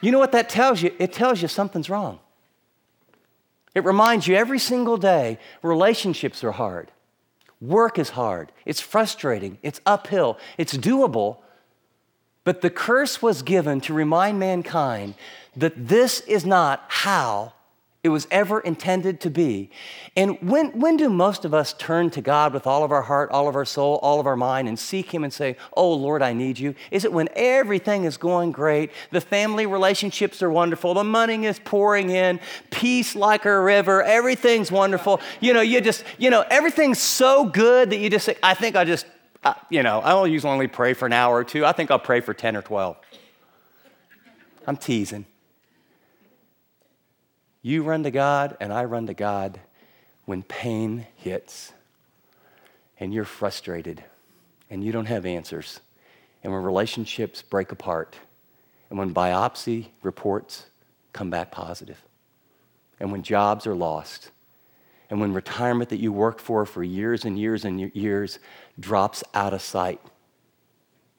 You 0.00 0.12
know 0.12 0.18
what 0.18 0.32
that 0.32 0.48
tells 0.48 0.82
you? 0.82 0.94
It 0.98 1.12
tells 1.12 1.42
you 1.42 1.48
something's 1.48 1.90
wrong. 1.90 2.20
It 3.74 3.84
reminds 3.84 4.26
you 4.26 4.34
every 4.34 4.58
single 4.58 4.96
day 4.96 5.38
relationships 5.62 6.42
are 6.42 6.52
hard, 6.52 6.90
work 7.60 7.98
is 7.98 8.10
hard, 8.10 8.52
it's 8.64 8.80
frustrating, 8.80 9.58
it's 9.62 9.80
uphill, 9.86 10.38
it's 10.56 10.76
doable. 10.76 11.38
But 12.44 12.60
the 12.60 12.70
curse 12.70 13.20
was 13.20 13.42
given 13.42 13.80
to 13.82 13.92
remind 13.92 14.38
mankind 14.38 15.14
that 15.54 15.88
this 15.88 16.20
is 16.20 16.46
not 16.46 16.84
how 16.88 17.52
it 18.04 18.10
was 18.10 18.28
ever 18.30 18.60
intended 18.60 19.20
to 19.20 19.30
be. 19.30 19.70
And 20.16 20.38
when, 20.40 20.68
when 20.78 20.96
do 20.96 21.10
most 21.10 21.44
of 21.44 21.52
us 21.52 21.72
turn 21.72 22.10
to 22.10 22.20
God 22.20 22.54
with 22.54 22.64
all 22.64 22.84
of 22.84 22.92
our 22.92 23.02
heart, 23.02 23.30
all 23.32 23.48
of 23.48 23.56
our 23.56 23.64
soul, 23.64 23.98
all 24.02 24.20
of 24.20 24.26
our 24.26 24.36
mind, 24.36 24.68
and 24.68 24.78
seek 24.78 25.12
Him 25.12 25.24
and 25.24 25.32
say, 25.32 25.56
Oh 25.76 25.92
Lord, 25.92 26.22
I 26.22 26.32
need 26.32 26.60
you? 26.60 26.76
Is 26.92 27.04
it 27.04 27.12
when 27.12 27.28
everything 27.34 28.04
is 28.04 28.16
going 28.16 28.52
great, 28.52 28.92
the 29.10 29.20
family 29.20 29.66
relationships 29.66 30.42
are 30.42 30.50
wonderful, 30.50 30.94
the 30.94 31.02
money 31.02 31.44
is 31.44 31.58
pouring 31.58 32.10
in, 32.10 32.38
peace 32.70 33.16
like 33.16 33.44
a 33.44 33.60
river, 33.60 34.02
everything's 34.04 34.70
wonderful? 34.70 35.20
You 35.40 35.52
know, 35.52 35.60
you 35.60 35.80
just, 35.80 36.04
you 36.18 36.30
know, 36.30 36.44
everything's 36.50 37.00
so 37.00 37.46
good 37.46 37.90
that 37.90 37.98
you 37.98 38.10
just 38.10 38.28
I 38.44 38.54
think 38.54 38.76
I 38.76 38.84
just, 38.84 39.06
I, 39.42 39.56
you 39.70 39.82
know, 39.82 40.00
I'll 40.00 40.26
usually 40.26 40.52
only 40.52 40.68
pray 40.68 40.94
for 40.94 41.06
an 41.06 41.12
hour 41.12 41.34
or 41.34 41.44
two. 41.44 41.66
I 41.66 41.72
think 41.72 41.90
I'll 41.90 41.98
pray 41.98 42.20
for 42.20 42.32
10 42.32 42.56
or 42.56 42.62
12. 42.62 42.96
I'm 44.68 44.76
teasing. 44.76 45.26
You 47.68 47.82
run 47.82 48.02
to 48.04 48.10
God, 48.10 48.56
and 48.60 48.72
I 48.72 48.84
run 48.84 49.08
to 49.08 49.12
God 49.12 49.60
when 50.24 50.42
pain 50.42 51.06
hits 51.16 51.74
and 52.98 53.12
you're 53.12 53.26
frustrated 53.26 54.02
and 54.70 54.82
you 54.82 54.90
don't 54.90 55.04
have 55.04 55.26
answers, 55.26 55.80
and 56.42 56.50
when 56.50 56.62
relationships 56.62 57.42
break 57.42 57.70
apart, 57.70 58.16
and 58.88 58.98
when 58.98 59.12
biopsy 59.12 59.88
reports 60.02 60.64
come 61.12 61.28
back 61.28 61.50
positive, 61.50 62.02
and 63.00 63.12
when 63.12 63.22
jobs 63.22 63.66
are 63.66 63.74
lost, 63.74 64.30
and 65.10 65.20
when 65.20 65.34
retirement 65.34 65.90
that 65.90 66.00
you 66.00 66.10
worked 66.10 66.40
for 66.40 66.64
for 66.64 66.82
years 66.82 67.26
and 67.26 67.38
years 67.38 67.66
and 67.66 67.94
years 67.94 68.38
drops 68.80 69.22
out 69.34 69.52
of 69.52 69.60
sight, 69.60 70.00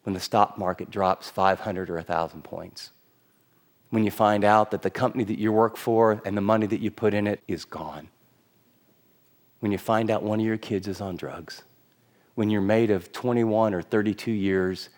when 0.01 0.15
the 0.15 0.20
stock 0.20 0.58
market 0.58 0.89
drops 0.89 1.29
500 1.29 1.91
or 1.91 1.96
1,000 1.98 2.44
points 2.44 2.89
when 3.89 4.03
you 4.03 4.12
find 4.12 4.43
out 4.43 4.72
that 4.72 4.81
the 4.81 4.89
company 4.89 5.24
that 5.24 5.39
you 5.39 5.51
work 5.51 5.77
for 5.77 6.22
and 6.24 6.38
the 6.38 6.41
money 6.41 6.67
that 6.67 6.79
you 6.79 6.91
put 6.91 7.13
in 7.13 7.27
it 7.27 7.41
is 7.48 7.65
gone. 7.65 8.10
When 9.60 9.72
you 9.72 9.77
find 9.77 10.10
out 10.10 10.24
one 10.24 10.39
of 10.39 10.46
your 10.46 10.58
kids 10.58 10.88
is 10.88 11.01
on 11.01 11.15
drugs. 11.15 11.63
When 12.36 12.50
your 12.50 12.62
mate 12.62 12.91
of 12.91 13.12
21 13.12 13.74
or 13.74 13.81
32 13.81 14.31
years 14.31 14.89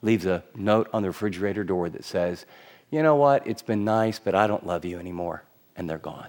leaves 0.00 0.26
a 0.26 0.44
note 0.54 0.88
on 0.92 1.02
the 1.02 1.08
refrigerator 1.08 1.64
door 1.64 1.88
that 1.90 2.04
says, 2.04 2.46
you 2.90 3.02
know 3.02 3.16
what, 3.16 3.46
it's 3.46 3.62
been 3.62 3.84
nice, 3.84 4.18
but 4.18 4.34
I 4.34 4.46
don't 4.46 4.66
love 4.66 4.84
you 4.84 4.98
anymore, 4.98 5.42
and 5.74 5.90
they're 5.90 5.98
gone. 5.98 6.28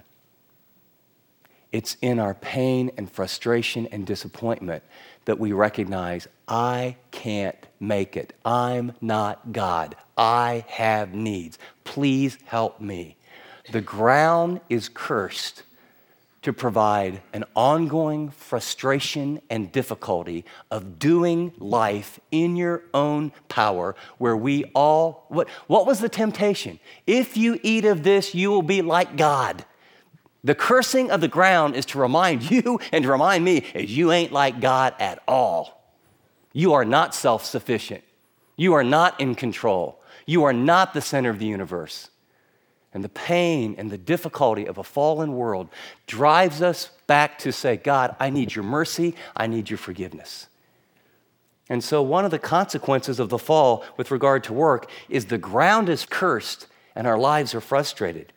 It's 1.70 1.96
in 2.00 2.18
our 2.18 2.34
pain 2.34 2.90
and 2.96 3.10
frustration 3.10 3.86
and 3.92 4.06
disappointment 4.06 4.82
that 5.26 5.38
we 5.38 5.52
recognize 5.52 6.26
I 6.46 6.96
can't 7.10 7.66
make 7.78 8.16
it. 8.16 8.32
I'm 8.44 8.92
not 9.00 9.52
God. 9.52 9.94
I 10.16 10.64
have 10.68 11.12
needs. 11.12 11.58
Please 11.88 12.36
help 12.44 12.82
me. 12.82 13.16
The 13.72 13.80
ground 13.80 14.60
is 14.68 14.90
cursed 14.90 15.62
to 16.42 16.52
provide 16.52 17.22
an 17.32 17.44
ongoing 17.56 18.28
frustration 18.28 19.40
and 19.48 19.72
difficulty 19.72 20.44
of 20.70 20.98
doing 20.98 21.50
life 21.58 22.20
in 22.30 22.56
your 22.56 22.82
own 22.92 23.32
power, 23.48 23.96
where 24.18 24.36
we 24.36 24.66
all, 24.74 25.24
what, 25.28 25.48
what 25.66 25.86
was 25.86 26.00
the 26.00 26.10
temptation? 26.10 26.78
If 27.06 27.38
you 27.38 27.58
eat 27.62 27.86
of 27.86 28.02
this, 28.02 28.34
you 28.34 28.50
will 28.50 28.60
be 28.60 28.82
like 28.82 29.16
God. 29.16 29.64
The 30.44 30.54
cursing 30.54 31.10
of 31.10 31.22
the 31.22 31.26
ground 31.26 31.74
is 31.74 31.86
to 31.86 31.98
remind 31.98 32.50
you 32.50 32.80
and 32.92 33.02
to 33.02 33.10
remind 33.10 33.46
me 33.46 33.64
is 33.72 33.96
you 33.96 34.12
ain't 34.12 34.30
like 34.30 34.60
God 34.60 34.92
at 34.98 35.22
all. 35.26 35.90
You 36.52 36.74
are 36.74 36.84
not 36.84 37.14
self 37.14 37.46
sufficient. 37.46 38.04
You 38.56 38.74
are 38.74 38.84
not 38.84 39.18
in 39.18 39.34
control. 39.34 39.97
You 40.28 40.44
are 40.44 40.52
not 40.52 40.92
the 40.92 41.00
center 41.00 41.30
of 41.30 41.38
the 41.38 41.46
universe. 41.46 42.10
And 42.92 43.02
the 43.02 43.08
pain 43.08 43.74
and 43.78 43.90
the 43.90 43.96
difficulty 43.96 44.66
of 44.66 44.76
a 44.76 44.84
fallen 44.84 45.32
world 45.32 45.70
drives 46.06 46.60
us 46.60 46.90
back 47.06 47.38
to 47.38 47.50
say, 47.50 47.78
God, 47.78 48.14
I 48.20 48.28
need 48.28 48.54
your 48.54 48.62
mercy, 48.62 49.14
I 49.34 49.46
need 49.46 49.70
your 49.70 49.78
forgiveness. 49.78 50.48
And 51.70 51.82
so, 51.82 52.02
one 52.02 52.26
of 52.26 52.30
the 52.30 52.38
consequences 52.38 53.18
of 53.18 53.30
the 53.30 53.38
fall 53.38 53.82
with 53.96 54.10
regard 54.10 54.44
to 54.44 54.52
work 54.52 54.90
is 55.08 55.26
the 55.26 55.38
ground 55.38 55.88
is 55.88 56.04
cursed 56.04 56.66
and 56.94 57.06
our 57.06 57.18
lives 57.18 57.54
are 57.54 57.62
frustrated. 57.62 58.34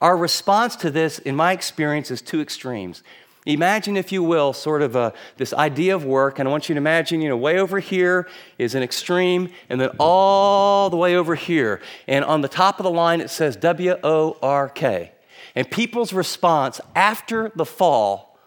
Our 0.00 0.16
response 0.16 0.76
to 0.76 0.92
this, 0.92 1.18
in 1.18 1.34
my 1.34 1.50
experience, 1.50 2.12
is 2.12 2.22
two 2.22 2.40
extremes. 2.40 3.02
Imagine, 3.44 3.96
if 3.96 4.12
you 4.12 4.22
will, 4.22 4.52
sort 4.52 4.82
of 4.82 4.94
a, 4.94 5.12
this 5.36 5.52
idea 5.52 5.96
of 5.96 6.04
work, 6.04 6.38
and 6.38 6.48
I 6.48 6.52
want 6.52 6.68
you 6.68 6.74
to 6.74 6.78
imagine, 6.78 7.20
you 7.20 7.28
know, 7.28 7.36
way 7.36 7.58
over 7.58 7.80
here 7.80 8.28
is 8.56 8.76
an 8.76 8.84
extreme, 8.84 9.50
and 9.68 9.80
then 9.80 9.90
all 9.98 10.90
the 10.90 10.96
way 10.96 11.16
over 11.16 11.34
here. 11.34 11.80
And 12.06 12.24
on 12.24 12.40
the 12.42 12.48
top 12.48 12.78
of 12.78 12.84
the 12.84 12.90
line, 12.90 13.20
it 13.20 13.30
says 13.30 13.56
W 13.56 13.96
O 14.04 14.36
R 14.42 14.68
K. 14.68 15.12
And 15.56 15.68
people's 15.70 16.12
response 16.12 16.80
after 16.94 17.50
the 17.56 17.66
fall 17.66 18.38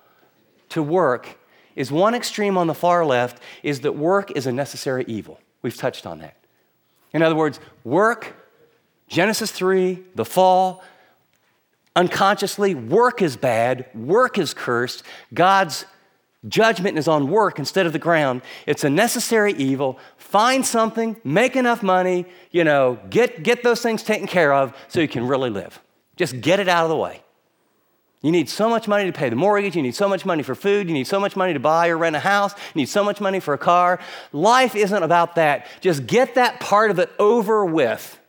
to 0.69 0.81
work 0.81 1.39
is 1.75 1.91
one 1.91 2.15
extreme 2.15 2.57
on 2.57 2.67
the 2.67 2.73
far 2.73 3.05
left 3.05 3.41
is 3.63 3.81
that 3.81 3.95
work 3.95 4.31
is 4.31 4.47
a 4.47 4.51
necessary 4.51 5.03
evil. 5.07 5.39
We've 5.61 5.75
touched 5.75 6.05
on 6.05 6.19
that. 6.19 6.37
In 7.13 7.21
other 7.21 7.35
words, 7.35 7.59
work, 7.83 8.35
Genesis 9.07 9.51
3, 9.51 10.03
the 10.15 10.25
fall, 10.25 10.83
unconsciously, 11.95 12.75
work 12.75 13.21
is 13.21 13.37
bad, 13.37 13.85
work 13.95 14.37
is 14.37 14.53
cursed. 14.53 15.03
God's 15.33 15.85
judgment 16.47 16.97
is 16.97 17.07
on 17.07 17.29
work 17.29 17.57
instead 17.57 17.85
of 17.85 17.93
the 17.93 17.99
ground. 17.99 18.41
It's 18.65 18.83
a 18.83 18.89
necessary 18.89 19.53
evil. 19.53 19.97
Find 20.17 20.65
something, 20.65 21.15
make 21.23 21.55
enough 21.55 21.81
money, 21.81 22.25
you 22.51 22.63
know, 22.63 22.99
get, 23.09 23.43
get 23.43 23.63
those 23.63 23.81
things 23.81 24.03
taken 24.03 24.27
care 24.27 24.53
of 24.53 24.75
so 24.87 24.99
you 24.99 25.07
can 25.07 25.27
really 25.27 25.49
live. 25.49 25.79
Just 26.15 26.41
get 26.41 26.59
it 26.59 26.67
out 26.67 26.83
of 26.83 26.89
the 26.89 26.97
way. 26.97 27.21
You 28.21 28.31
need 28.31 28.49
so 28.49 28.69
much 28.69 28.87
money 28.87 29.05
to 29.05 29.11
pay 29.11 29.29
the 29.29 29.35
mortgage. 29.35 29.75
You 29.75 29.83
need 29.83 29.93
so 29.93 30.09
much 30.09 30.25
money 30.25 30.41
for 30.41 30.55
food. 30.55 30.87
You 30.87 30.93
need 30.93 31.05
so 31.05 31.19
much 31.19 31.35
money 31.35 31.53
to 31.53 31.59
buy 31.59 31.89
or 31.89 31.97
rent 31.97 32.15
a 32.15 32.19
house. 32.19 32.53
You 32.73 32.79
need 32.81 32.89
so 32.89 33.03
much 33.03 33.21
money 33.21 33.39
for 33.39 33.53
a 33.53 33.57
car. 33.57 33.99
Life 34.31 34.75
isn't 34.75 35.03
about 35.03 35.35
that. 35.35 35.67
Just 35.79 36.07
get 36.07 36.33
that 36.35 36.59
part 36.59 36.89
of 36.89 36.97
it 36.97 37.11
over 37.19 37.63
with 37.65 38.19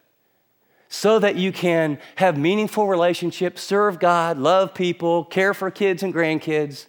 so 0.97 1.19
that 1.19 1.37
you 1.37 1.53
can 1.53 1.99
have 2.15 2.39
meaningful 2.39 2.89
relationships, 2.89 3.63
serve 3.63 4.01
God, 4.01 4.39
love 4.39 4.73
people, 4.73 5.25
care 5.25 5.53
for 5.53 5.71
kids 5.71 6.03
and 6.03 6.13
grandkids. 6.13 6.87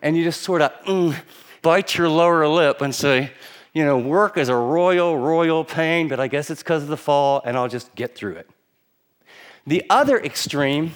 And 0.00 0.16
you 0.16 0.24
just 0.24 0.40
sort 0.40 0.62
of 0.62 0.72
mm, 0.86 1.14
bite 1.60 1.98
your 1.98 2.08
lower 2.08 2.48
lip 2.48 2.80
and 2.80 2.94
say, 2.94 3.32
you 3.74 3.84
know, 3.84 3.98
work 3.98 4.38
is 4.38 4.48
a 4.48 4.56
royal, 4.56 5.18
royal 5.18 5.62
pain, 5.62 6.08
but 6.08 6.18
I 6.18 6.28
guess 6.28 6.48
it's 6.48 6.62
because 6.62 6.84
of 6.84 6.88
the 6.88 6.96
fall, 6.96 7.42
and 7.44 7.54
I'll 7.54 7.68
just 7.68 7.94
get 7.94 8.14
through 8.14 8.36
it. 8.36 8.48
The 9.66 9.84
other 9.90 10.18
extreme 10.18 10.94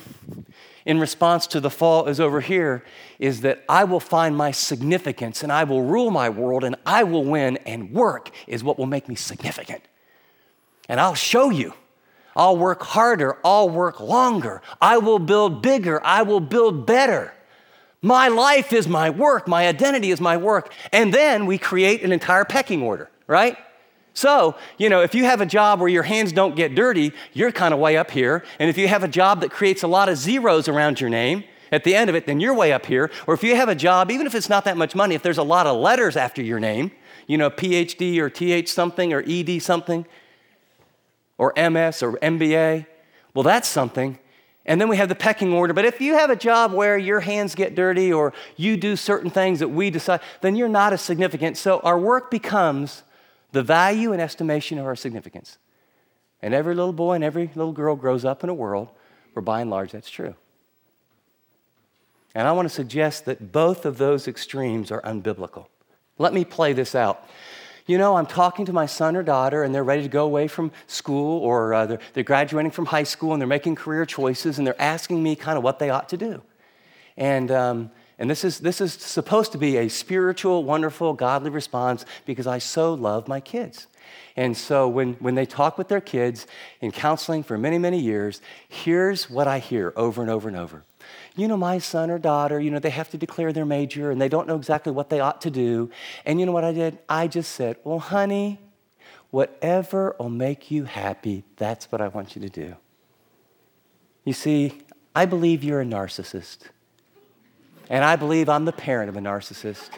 in 0.86 1.00
response 1.00 1.46
to 1.48 1.60
the 1.60 1.68
fall 1.68 2.06
is 2.06 2.18
over 2.18 2.40
here 2.40 2.82
is 3.18 3.42
that 3.42 3.62
I 3.68 3.84
will 3.84 4.00
find 4.00 4.34
my 4.34 4.52
significance 4.52 5.42
and 5.42 5.52
I 5.52 5.64
will 5.64 5.82
rule 5.82 6.10
my 6.10 6.30
world 6.30 6.64
and 6.64 6.76
I 6.86 7.02
will 7.02 7.24
win, 7.24 7.58
and 7.58 7.92
work 7.92 8.30
is 8.46 8.64
what 8.64 8.78
will 8.78 8.86
make 8.86 9.06
me 9.06 9.16
significant. 9.16 9.82
And 10.88 10.98
I'll 10.98 11.14
show 11.14 11.50
you. 11.50 11.74
I'll 12.40 12.56
work 12.56 12.82
harder. 12.82 13.36
I'll 13.44 13.68
work 13.68 14.00
longer. 14.00 14.62
I 14.80 14.96
will 14.96 15.18
build 15.18 15.60
bigger. 15.60 16.02
I 16.02 16.22
will 16.22 16.40
build 16.40 16.86
better. 16.86 17.34
My 18.00 18.28
life 18.28 18.72
is 18.72 18.88
my 18.88 19.10
work. 19.10 19.46
My 19.46 19.68
identity 19.68 20.10
is 20.10 20.22
my 20.22 20.38
work. 20.38 20.72
And 20.90 21.12
then 21.12 21.44
we 21.44 21.58
create 21.58 22.02
an 22.02 22.12
entire 22.12 22.46
pecking 22.46 22.82
order, 22.82 23.10
right? 23.26 23.58
So, 24.14 24.54
you 24.78 24.88
know, 24.88 25.02
if 25.02 25.14
you 25.14 25.24
have 25.24 25.42
a 25.42 25.46
job 25.46 25.80
where 25.80 25.90
your 25.90 26.02
hands 26.02 26.32
don't 26.32 26.56
get 26.56 26.74
dirty, 26.74 27.12
you're 27.34 27.52
kind 27.52 27.74
of 27.74 27.78
way 27.78 27.98
up 27.98 28.10
here. 28.10 28.42
And 28.58 28.70
if 28.70 28.78
you 28.78 28.88
have 28.88 29.04
a 29.04 29.08
job 29.08 29.42
that 29.42 29.50
creates 29.50 29.82
a 29.82 29.86
lot 29.86 30.08
of 30.08 30.16
zeros 30.16 30.66
around 30.66 30.98
your 30.98 31.10
name, 31.10 31.44
at 31.70 31.84
the 31.84 31.94
end 31.94 32.08
of 32.08 32.16
it, 32.16 32.24
then 32.24 32.40
you're 32.40 32.54
way 32.54 32.72
up 32.72 32.86
here. 32.86 33.10
Or 33.26 33.34
if 33.34 33.44
you 33.44 33.54
have 33.54 33.68
a 33.68 33.74
job, 33.74 34.10
even 34.10 34.26
if 34.26 34.34
it's 34.34 34.48
not 34.48 34.64
that 34.64 34.78
much 34.78 34.94
money, 34.94 35.14
if 35.14 35.22
there's 35.22 35.38
a 35.38 35.42
lot 35.42 35.66
of 35.66 35.76
letters 35.76 36.16
after 36.16 36.42
your 36.42 36.58
name, 36.58 36.90
you 37.26 37.36
know, 37.36 37.50
PhD 37.50 38.18
or 38.18 38.30
TH 38.30 38.68
something 38.68 39.12
or 39.12 39.22
ED 39.26 39.62
something, 39.62 40.06
or 41.40 41.54
MS 41.56 42.02
or 42.02 42.18
MBA, 42.18 42.84
well, 43.32 43.42
that's 43.42 43.66
something. 43.66 44.18
And 44.66 44.78
then 44.78 44.88
we 44.90 44.98
have 44.98 45.08
the 45.08 45.14
pecking 45.14 45.54
order. 45.54 45.72
But 45.72 45.86
if 45.86 45.98
you 45.98 46.12
have 46.12 46.28
a 46.28 46.36
job 46.36 46.74
where 46.74 46.98
your 46.98 47.20
hands 47.20 47.54
get 47.54 47.74
dirty 47.74 48.12
or 48.12 48.34
you 48.56 48.76
do 48.76 48.94
certain 48.94 49.30
things 49.30 49.60
that 49.60 49.68
we 49.68 49.88
decide, 49.88 50.20
then 50.42 50.54
you're 50.54 50.68
not 50.68 50.92
as 50.92 51.00
significant. 51.00 51.56
So 51.56 51.80
our 51.80 51.98
work 51.98 52.30
becomes 52.30 53.04
the 53.52 53.62
value 53.62 54.12
and 54.12 54.20
estimation 54.20 54.78
of 54.78 54.84
our 54.84 54.94
significance. 54.94 55.56
And 56.42 56.52
every 56.52 56.74
little 56.74 56.92
boy 56.92 57.14
and 57.14 57.24
every 57.24 57.50
little 57.54 57.72
girl 57.72 57.96
grows 57.96 58.26
up 58.26 58.44
in 58.44 58.50
a 58.50 58.54
world 58.54 58.90
where, 59.32 59.42
by 59.42 59.62
and 59.62 59.70
large, 59.70 59.92
that's 59.92 60.10
true. 60.10 60.34
And 62.34 62.46
I 62.46 62.52
want 62.52 62.68
to 62.68 62.74
suggest 62.74 63.24
that 63.24 63.50
both 63.50 63.86
of 63.86 63.96
those 63.96 64.28
extremes 64.28 64.90
are 64.90 65.00
unbiblical. 65.00 65.68
Let 66.18 66.34
me 66.34 66.44
play 66.44 66.74
this 66.74 66.94
out. 66.94 67.26
You 67.86 67.98
know, 67.98 68.16
I'm 68.16 68.26
talking 68.26 68.66
to 68.66 68.72
my 68.72 68.86
son 68.86 69.16
or 69.16 69.22
daughter, 69.22 69.62
and 69.62 69.74
they're 69.74 69.84
ready 69.84 70.02
to 70.02 70.08
go 70.08 70.24
away 70.24 70.48
from 70.48 70.70
school, 70.86 71.40
or 71.40 71.74
uh, 71.74 71.86
they're, 71.86 72.00
they're 72.14 72.24
graduating 72.24 72.70
from 72.70 72.86
high 72.86 73.02
school, 73.02 73.32
and 73.32 73.40
they're 73.40 73.48
making 73.48 73.74
career 73.76 74.06
choices, 74.06 74.58
and 74.58 74.66
they're 74.66 74.80
asking 74.80 75.22
me 75.22 75.36
kind 75.36 75.58
of 75.58 75.64
what 75.64 75.78
they 75.78 75.90
ought 75.90 76.08
to 76.10 76.16
do. 76.16 76.42
And 77.16 77.50
um, 77.50 77.90
and 78.20 78.28
this 78.28 78.44
is, 78.44 78.60
this 78.60 78.82
is 78.82 78.92
supposed 78.92 79.52
to 79.52 79.58
be 79.58 79.78
a 79.78 79.88
spiritual, 79.88 80.62
wonderful, 80.62 81.14
godly 81.14 81.48
response 81.48 82.04
because 82.26 82.46
I 82.46 82.58
so 82.58 82.92
love 82.92 83.26
my 83.26 83.40
kids. 83.40 83.86
And 84.36 84.54
so 84.54 84.86
when, 84.88 85.14
when 85.14 85.36
they 85.36 85.46
talk 85.46 85.78
with 85.78 85.88
their 85.88 86.02
kids 86.02 86.46
in 86.82 86.92
counseling 86.92 87.42
for 87.42 87.56
many, 87.56 87.78
many 87.78 87.98
years, 87.98 88.42
here's 88.68 89.30
what 89.30 89.48
I 89.48 89.58
hear 89.58 89.94
over 89.96 90.20
and 90.20 90.30
over 90.30 90.48
and 90.48 90.56
over. 90.56 90.84
You 91.36 91.48
know, 91.48 91.56
my 91.56 91.78
son 91.78 92.10
or 92.10 92.18
daughter, 92.18 92.58
you 92.58 92.70
know, 92.70 92.78
they 92.78 92.90
have 92.90 93.10
to 93.10 93.18
declare 93.18 93.52
their 93.52 93.64
major 93.64 94.10
and 94.10 94.20
they 94.20 94.28
don't 94.28 94.48
know 94.48 94.56
exactly 94.56 94.92
what 94.92 95.10
they 95.10 95.20
ought 95.20 95.40
to 95.42 95.50
do. 95.50 95.90
And 96.24 96.40
you 96.40 96.46
know 96.46 96.52
what 96.52 96.64
I 96.64 96.72
did? 96.72 96.98
I 97.08 97.28
just 97.28 97.52
said, 97.52 97.76
Well, 97.84 97.98
honey, 97.98 98.58
whatever 99.30 100.16
will 100.18 100.30
make 100.30 100.70
you 100.70 100.84
happy, 100.84 101.44
that's 101.56 101.90
what 101.92 102.00
I 102.00 102.08
want 102.08 102.34
you 102.34 102.42
to 102.42 102.48
do. 102.48 102.76
You 104.24 104.32
see, 104.32 104.82
I 105.14 105.24
believe 105.24 105.64
you're 105.64 105.80
a 105.80 105.84
narcissist. 105.84 106.58
And 107.88 108.04
I 108.04 108.16
believe 108.16 108.48
I'm 108.48 108.64
the 108.64 108.72
parent 108.72 109.08
of 109.08 109.16
a 109.16 109.20
narcissist. 109.20 109.90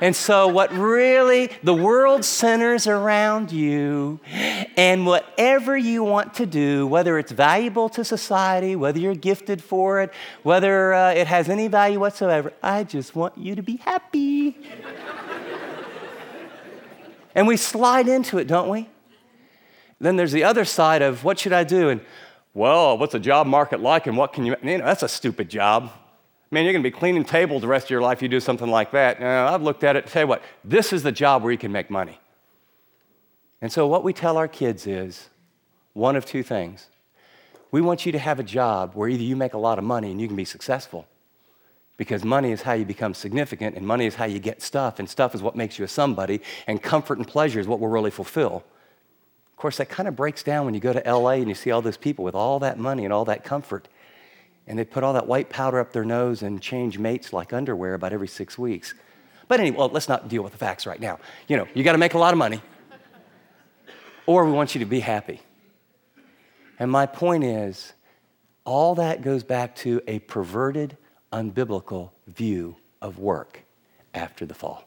And 0.00 0.14
so, 0.14 0.46
what 0.46 0.72
really, 0.72 1.50
the 1.64 1.74
world 1.74 2.24
centers 2.24 2.86
around 2.86 3.50
you, 3.50 4.20
and 4.76 5.04
whatever 5.04 5.76
you 5.76 6.04
want 6.04 6.34
to 6.34 6.46
do, 6.46 6.86
whether 6.86 7.18
it's 7.18 7.32
valuable 7.32 7.88
to 7.90 8.04
society, 8.04 8.76
whether 8.76 9.00
you're 9.00 9.16
gifted 9.16 9.62
for 9.62 10.00
it, 10.00 10.12
whether 10.44 10.94
uh, 10.94 11.10
it 11.12 11.26
has 11.26 11.48
any 11.48 11.66
value 11.66 11.98
whatsoever, 11.98 12.52
I 12.62 12.84
just 12.84 13.16
want 13.16 13.36
you 13.36 13.56
to 13.56 13.62
be 13.62 13.76
happy. 13.76 14.56
and 17.34 17.48
we 17.48 17.56
slide 17.56 18.06
into 18.06 18.38
it, 18.38 18.46
don't 18.46 18.68
we? 18.68 18.88
Then 20.00 20.14
there's 20.14 20.32
the 20.32 20.44
other 20.44 20.64
side 20.64 21.02
of 21.02 21.24
what 21.24 21.40
should 21.40 21.52
I 21.52 21.64
do? 21.64 21.88
And, 21.88 22.00
well, 22.54 22.96
what's 22.96 23.12
the 23.12 23.18
job 23.18 23.48
market 23.48 23.80
like, 23.80 24.06
and 24.06 24.16
what 24.16 24.32
can 24.32 24.46
you, 24.46 24.54
you 24.62 24.78
know, 24.78 24.84
that's 24.84 25.02
a 25.02 25.08
stupid 25.08 25.48
job. 25.48 25.90
Man, 26.50 26.64
you're 26.64 26.72
going 26.72 26.82
to 26.82 26.90
be 26.90 26.96
cleaning 26.96 27.24
tables 27.24 27.60
the 27.60 27.68
rest 27.68 27.86
of 27.86 27.90
your 27.90 28.00
life. 28.00 28.22
You 28.22 28.28
do 28.28 28.40
something 28.40 28.70
like 28.70 28.92
that. 28.92 29.20
I've 29.22 29.62
looked 29.62 29.84
at 29.84 29.96
it. 29.96 30.06
Tell 30.06 30.22
you 30.22 30.26
what, 30.26 30.42
this 30.64 30.92
is 30.92 31.02
the 31.02 31.12
job 31.12 31.42
where 31.42 31.52
you 31.52 31.58
can 31.58 31.72
make 31.72 31.90
money. 31.90 32.18
And 33.60 33.70
so, 33.70 33.86
what 33.86 34.02
we 34.02 34.12
tell 34.12 34.36
our 34.38 34.48
kids 34.48 34.86
is 34.86 35.28
one 35.92 36.16
of 36.16 36.24
two 36.24 36.42
things. 36.42 36.86
We 37.70 37.82
want 37.82 38.06
you 38.06 38.12
to 38.12 38.18
have 38.18 38.38
a 38.38 38.42
job 38.42 38.94
where 38.94 39.08
either 39.08 39.22
you 39.22 39.36
make 39.36 39.52
a 39.52 39.58
lot 39.58 39.78
of 39.78 39.84
money 39.84 40.10
and 40.10 40.20
you 40.20 40.26
can 40.26 40.36
be 40.36 40.44
successful, 40.46 41.06
because 41.98 42.24
money 42.24 42.50
is 42.50 42.62
how 42.62 42.72
you 42.72 42.86
become 42.86 43.12
significant, 43.12 43.76
and 43.76 43.86
money 43.86 44.06
is 44.06 44.14
how 44.14 44.24
you 44.24 44.38
get 44.38 44.62
stuff, 44.62 44.98
and 44.98 45.10
stuff 45.10 45.34
is 45.34 45.42
what 45.42 45.54
makes 45.54 45.78
you 45.78 45.84
a 45.84 45.88
somebody, 45.88 46.40
and 46.66 46.82
comfort 46.82 47.18
and 47.18 47.26
pleasure 47.26 47.60
is 47.60 47.66
what 47.66 47.78
will 47.78 47.88
really 47.88 48.12
fulfill. 48.12 48.64
Of 49.50 49.56
course, 49.56 49.76
that 49.78 49.90
kind 49.90 50.08
of 50.08 50.16
breaks 50.16 50.42
down 50.42 50.64
when 50.64 50.72
you 50.72 50.80
go 50.80 50.94
to 50.94 51.02
LA 51.04 51.32
and 51.32 51.48
you 51.48 51.54
see 51.54 51.72
all 51.72 51.82
those 51.82 51.96
people 51.96 52.24
with 52.24 52.36
all 52.36 52.60
that 52.60 52.78
money 52.78 53.04
and 53.04 53.12
all 53.12 53.24
that 53.26 53.44
comfort 53.44 53.88
and 54.68 54.78
they 54.78 54.84
put 54.84 55.02
all 55.02 55.14
that 55.14 55.26
white 55.26 55.48
powder 55.48 55.80
up 55.80 55.92
their 55.92 56.04
nose 56.04 56.42
and 56.42 56.60
change 56.60 56.98
mates 56.98 57.32
like 57.32 57.52
underwear 57.52 57.94
about 57.94 58.12
every 58.12 58.28
six 58.28 58.58
weeks. 58.58 58.94
But 59.48 59.60
anyway, 59.60 59.78
well, 59.78 59.88
let's 59.88 60.08
not 60.08 60.28
deal 60.28 60.42
with 60.42 60.52
the 60.52 60.58
facts 60.58 60.86
right 60.86 61.00
now. 61.00 61.18
You 61.48 61.56
know, 61.56 61.66
you 61.74 61.82
got 61.82 61.92
to 61.92 61.98
make 61.98 62.12
a 62.12 62.18
lot 62.18 62.34
of 62.34 62.38
money, 62.38 62.60
or 64.26 64.44
we 64.44 64.52
want 64.52 64.74
you 64.74 64.80
to 64.80 64.84
be 64.84 65.00
happy. 65.00 65.40
And 66.78 66.90
my 66.90 67.06
point 67.06 67.44
is, 67.44 67.94
all 68.64 68.94
that 68.96 69.22
goes 69.22 69.42
back 69.42 69.74
to 69.76 70.02
a 70.06 70.18
perverted, 70.20 70.98
unbiblical 71.32 72.10
view 72.26 72.76
of 73.00 73.18
work 73.18 73.64
after 74.12 74.44
the 74.44 74.54
fall. 74.54 74.84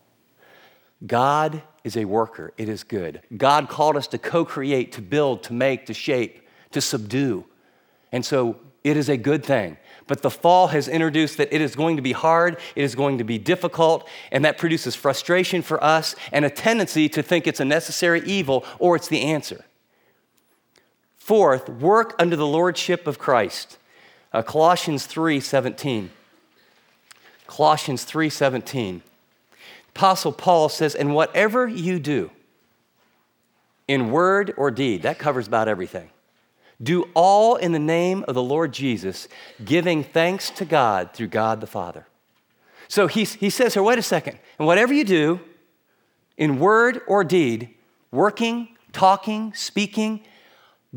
God 1.07 1.63
is 1.83 1.97
a 1.97 2.05
worker, 2.05 2.53
it 2.57 2.69
is 2.69 2.83
good. 2.83 3.21
God 3.35 3.67
called 3.67 3.97
us 3.97 4.05
to 4.09 4.19
co 4.19 4.45
create, 4.45 4.91
to 4.91 5.01
build, 5.01 5.41
to 5.43 5.53
make, 5.53 5.87
to 5.87 5.95
shape, 5.95 6.47
to 6.69 6.79
subdue. 6.79 7.45
And 8.11 8.23
so 8.23 8.59
It 8.83 8.97
is 8.97 9.09
a 9.09 9.17
good 9.17 9.45
thing. 9.45 9.77
But 10.07 10.21
the 10.21 10.31
fall 10.31 10.67
has 10.67 10.87
introduced 10.87 11.37
that 11.37 11.53
it 11.53 11.61
is 11.61 11.75
going 11.75 11.95
to 11.95 12.01
be 12.01 12.11
hard, 12.11 12.57
it 12.75 12.83
is 12.83 12.95
going 12.95 13.19
to 13.19 13.23
be 13.23 13.37
difficult, 13.37 14.07
and 14.31 14.43
that 14.43 14.57
produces 14.57 14.95
frustration 14.95 15.61
for 15.61 15.81
us 15.83 16.15
and 16.31 16.43
a 16.43 16.49
tendency 16.49 17.07
to 17.09 17.23
think 17.23 17.47
it's 17.47 17.59
a 17.59 17.65
necessary 17.65 18.21
evil 18.25 18.65
or 18.79 18.95
it's 18.95 19.07
the 19.07 19.21
answer. 19.21 19.63
Fourth, 21.17 21.69
work 21.69 22.15
under 22.19 22.35
the 22.35 22.47
lordship 22.47 23.07
of 23.07 23.19
Christ. 23.19 23.77
Uh, 24.33 24.41
Colossians 24.41 25.05
3:17. 25.05 26.09
Colossians 27.47 28.03
3:17. 28.03 29.01
Apostle 29.89 30.31
Paul 30.31 30.69
says, 30.69 30.95
"And 30.95 31.13
whatever 31.13 31.67
you 31.67 31.99
do, 31.99 32.31
in 33.91 34.09
word 34.09 34.53
or 34.55 34.71
deed, 34.71 35.01
that 35.01 35.19
covers 35.19 35.47
about 35.47 35.67
everything. 35.67 36.10
Do 36.81 37.09
all 37.13 37.55
in 37.55 37.71
the 37.71 37.79
name 37.79 38.25
of 38.27 38.35
the 38.35 38.41
Lord 38.41 38.73
Jesus, 38.73 39.27
giving 39.63 40.03
thanks 40.03 40.49
to 40.51 40.65
God 40.65 41.13
through 41.13 41.27
God 41.27 41.61
the 41.61 41.67
Father." 41.67 42.07
So 42.87 43.07
he, 43.07 43.23
he 43.23 43.49
says 43.49 43.73
here, 43.73 43.83
wait 43.83 43.99
a 43.99 44.01
second, 44.01 44.37
and 44.59 44.67
whatever 44.67 44.93
you 44.93 45.05
do, 45.05 45.39
in 46.37 46.59
word 46.59 47.01
or 47.07 47.23
deed, 47.23 47.69
working, 48.11 48.69
talking, 48.91 49.53
speaking, 49.53 50.25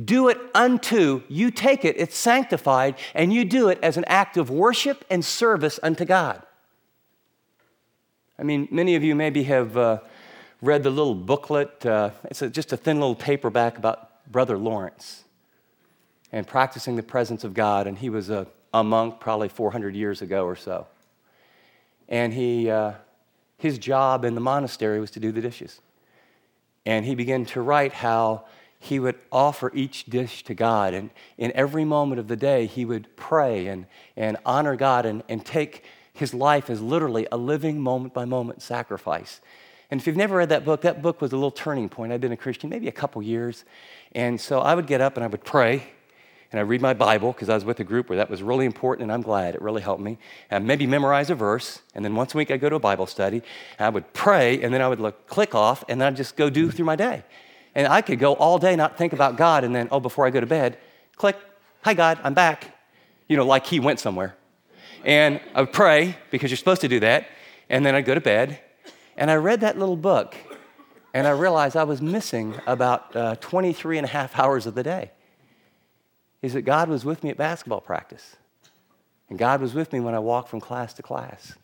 do 0.02 0.28
it 0.28 0.38
unto, 0.54 1.22
you 1.28 1.50
take 1.52 1.84
it, 1.84 1.94
it's 1.96 2.16
sanctified, 2.16 2.96
and 3.14 3.32
you 3.32 3.44
do 3.44 3.68
it 3.68 3.78
as 3.80 3.96
an 3.96 4.04
act 4.06 4.36
of 4.36 4.50
worship 4.50 5.04
and 5.08 5.24
service 5.24 5.78
unto 5.82 6.04
God. 6.04 6.42
I 8.38 8.42
mean, 8.42 8.66
many 8.70 8.96
of 8.96 9.04
you 9.04 9.14
maybe 9.14 9.44
have 9.44 9.76
uh, 9.76 9.98
read 10.60 10.82
the 10.82 10.90
little 10.90 11.14
booklet. 11.14 11.86
Uh, 11.86 12.10
it's 12.24 12.42
a, 12.42 12.50
just 12.50 12.72
a 12.72 12.76
thin 12.76 12.98
little 12.98 13.14
paperback 13.14 13.78
about 13.78 14.30
Brother 14.32 14.58
Lawrence 14.58 15.23
and 16.34 16.48
practicing 16.48 16.96
the 16.96 17.02
presence 17.02 17.44
of 17.44 17.54
God. 17.54 17.86
And 17.86 17.96
he 17.96 18.10
was 18.10 18.28
a, 18.28 18.48
a 18.74 18.82
monk 18.82 19.20
probably 19.20 19.48
400 19.48 19.94
years 19.94 20.20
ago 20.20 20.44
or 20.44 20.56
so. 20.56 20.88
And 22.08 22.34
he, 22.34 22.68
uh, 22.68 22.94
his 23.56 23.78
job 23.78 24.24
in 24.24 24.34
the 24.34 24.40
monastery 24.40 24.98
was 24.98 25.12
to 25.12 25.20
do 25.20 25.30
the 25.30 25.40
dishes. 25.40 25.80
And 26.84 27.06
he 27.06 27.14
began 27.14 27.44
to 27.46 27.62
write 27.62 27.92
how 27.92 28.46
he 28.80 28.98
would 28.98 29.14
offer 29.30 29.70
each 29.74 30.06
dish 30.06 30.42
to 30.44 30.54
God. 30.54 30.92
And 30.92 31.10
in 31.38 31.52
every 31.52 31.84
moment 31.84 32.18
of 32.18 32.26
the 32.26 32.36
day, 32.36 32.66
he 32.66 32.84
would 32.84 33.14
pray 33.14 33.68
and, 33.68 33.86
and 34.16 34.36
honor 34.44 34.74
God 34.74 35.06
and, 35.06 35.22
and 35.28 35.46
take 35.46 35.84
his 36.12 36.34
life 36.34 36.68
as 36.68 36.82
literally 36.82 37.28
a 37.30 37.36
living 37.36 37.80
moment 37.80 38.12
by 38.12 38.24
moment 38.24 38.60
sacrifice. 38.60 39.40
And 39.88 40.00
if 40.00 40.06
you've 40.08 40.16
never 40.16 40.38
read 40.38 40.48
that 40.48 40.64
book, 40.64 40.80
that 40.80 41.00
book 41.00 41.20
was 41.20 41.30
a 41.30 41.36
little 41.36 41.52
turning 41.52 41.88
point. 41.88 42.12
I'd 42.12 42.20
been 42.20 42.32
a 42.32 42.36
Christian 42.36 42.70
maybe 42.70 42.88
a 42.88 42.92
couple 42.92 43.22
years. 43.22 43.64
And 44.16 44.40
so 44.40 44.58
I 44.58 44.74
would 44.74 44.88
get 44.88 45.00
up 45.00 45.16
and 45.16 45.22
I 45.22 45.28
would 45.28 45.44
pray 45.44 45.86
and 46.54 46.60
I'd 46.60 46.68
read 46.68 46.80
my 46.80 46.94
Bible 46.94 47.32
because 47.32 47.48
I 47.48 47.54
was 47.54 47.64
with 47.64 47.80
a 47.80 47.84
group 47.84 48.08
where 48.08 48.16
that 48.18 48.30
was 48.30 48.40
really 48.40 48.64
important 48.64 49.02
and 49.02 49.12
I'm 49.12 49.22
glad 49.22 49.56
it 49.56 49.60
really 49.60 49.82
helped 49.82 50.00
me. 50.00 50.18
And 50.52 50.64
maybe 50.68 50.86
memorize 50.86 51.28
a 51.28 51.34
verse. 51.34 51.82
And 51.96 52.04
then 52.04 52.14
once 52.14 52.32
a 52.32 52.36
week 52.36 52.52
I'd 52.52 52.60
go 52.60 52.68
to 52.68 52.76
a 52.76 52.78
Bible 52.78 53.08
study. 53.08 53.42
And 53.76 53.86
I 53.86 53.88
would 53.88 54.12
pray 54.12 54.62
and 54.62 54.72
then 54.72 54.80
I 54.80 54.86
would 54.86 55.00
look, 55.00 55.26
click 55.26 55.56
off 55.56 55.82
and 55.88 56.00
then 56.00 56.06
I'd 56.06 56.16
just 56.16 56.36
go 56.36 56.48
do 56.50 56.70
through 56.70 56.84
my 56.84 56.94
day. 56.94 57.24
And 57.74 57.88
I 57.88 58.02
could 58.02 58.20
go 58.20 58.34
all 58.34 58.60
day 58.60 58.76
not 58.76 58.96
think 58.96 59.12
about 59.12 59.36
God 59.36 59.64
and 59.64 59.74
then, 59.74 59.88
oh, 59.90 59.98
before 59.98 60.28
I 60.28 60.30
go 60.30 60.38
to 60.38 60.46
bed, 60.46 60.78
click, 61.16 61.36
hi, 61.82 61.92
God, 61.92 62.20
I'm 62.22 62.34
back. 62.34 62.72
You 63.26 63.36
know, 63.36 63.44
like 63.44 63.66
he 63.66 63.80
went 63.80 63.98
somewhere. 63.98 64.36
And 65.04 65.40
I 65.56 65.62
would 65.62 65.72
pray 65.72 66.16
because 66.30 66.52
you're 66.52 66.56
supposed 66.56 66.82
to 66.82 66.88
do 66.88 67.00
that. 67.00 67.26
And 67.68 67.84
then 67.84 67.96
I'd 67.96 68.04
go 68.04 68.14
to 68.14 68.20
bed. 68.20 68.60
And 69.16 69.28
I 69.28 69.34
read 69.34 69.62
that 69.62 69.76
little 69.76 69.96
book 69.96 70.36
and 71.12 71.26
I 71.26 71.30
realized 71.30 71.76
I 71.76 71.82
was 71.82 72.00
missing 72.00 72.54
about 72.64 73.16
uh, 73.16 73.34
23 73.40 73.98
and 73.98 74.04
a 74.04 74.10
half 74.10 74.38
hours 74.38 74.66
of 74.66 74.76
the 74.76 74.84
day. 74.84 75.10
Is 76.44 76.52
that 76.52 76.62
God 76.62 76.90
was 76.90 77.06
with 77.06 77.24
me 77.24 77.30
at 77.30 77.38
basketball 77.38 77.80
practice. 77.80 78.36
And 79.30 79.38
God 79.38 79.62
was 79.62 79.72
with 79.72 79.94
me 79.94 80.00
when 80.00 80.14
I 80.14 80.18
walked 80.18 80.50
from 80.50 80.60
class 80.60 80.92
to 80.92 81.02
class. 81.02 81.54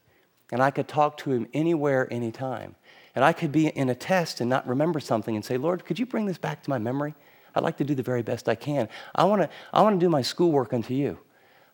And 0.50 0.62
I 0.62 0.70
could 0.70 0.88
talk 0.88 1.18
to 1.18 1.32
him 1.32 1.48
anywhere, 1.52 2.08
anytime. 2.10 2.76
And 3.14 3.22
I 3.22 3.34
could 3.34 3.52
be 3.52 3.66
in 3.66 3.90
a 3.90 3.94
test 3.94 4.40
and 4.40 4.48
not 4.48 4.66
remember 4.66 4.98
something 4.98 5.36
and 5.36 5.44
say, 5.44 5.58
Lord, 5.58 5.84
could 5.84 5.98
you 5.98 6.06
bring 6.06 6.24
this 6.24 6.38
back 6.38 6.62
to 6.62 6.70
my 6.70 6.78
memory? 6.78 7.14
I'd 7.54 7.62
like 7.62 7.76
to 7.76 7.84
do 7.84 7.94
the 7.94 8.02
very 8.02 8.22
best 8.22 8.48
I 8.48 8.54
can. 8.54 8.88
I 9.14 9.24
want 9.24 9.42
to 9.42 9.50
I 9.70 9.82
wanna 9.82 9.98
do 9.98 10.08
my 10.08 10.22
schoolwork 10.22 10.72
unto 10.72 10.94
you. 10.94 11.18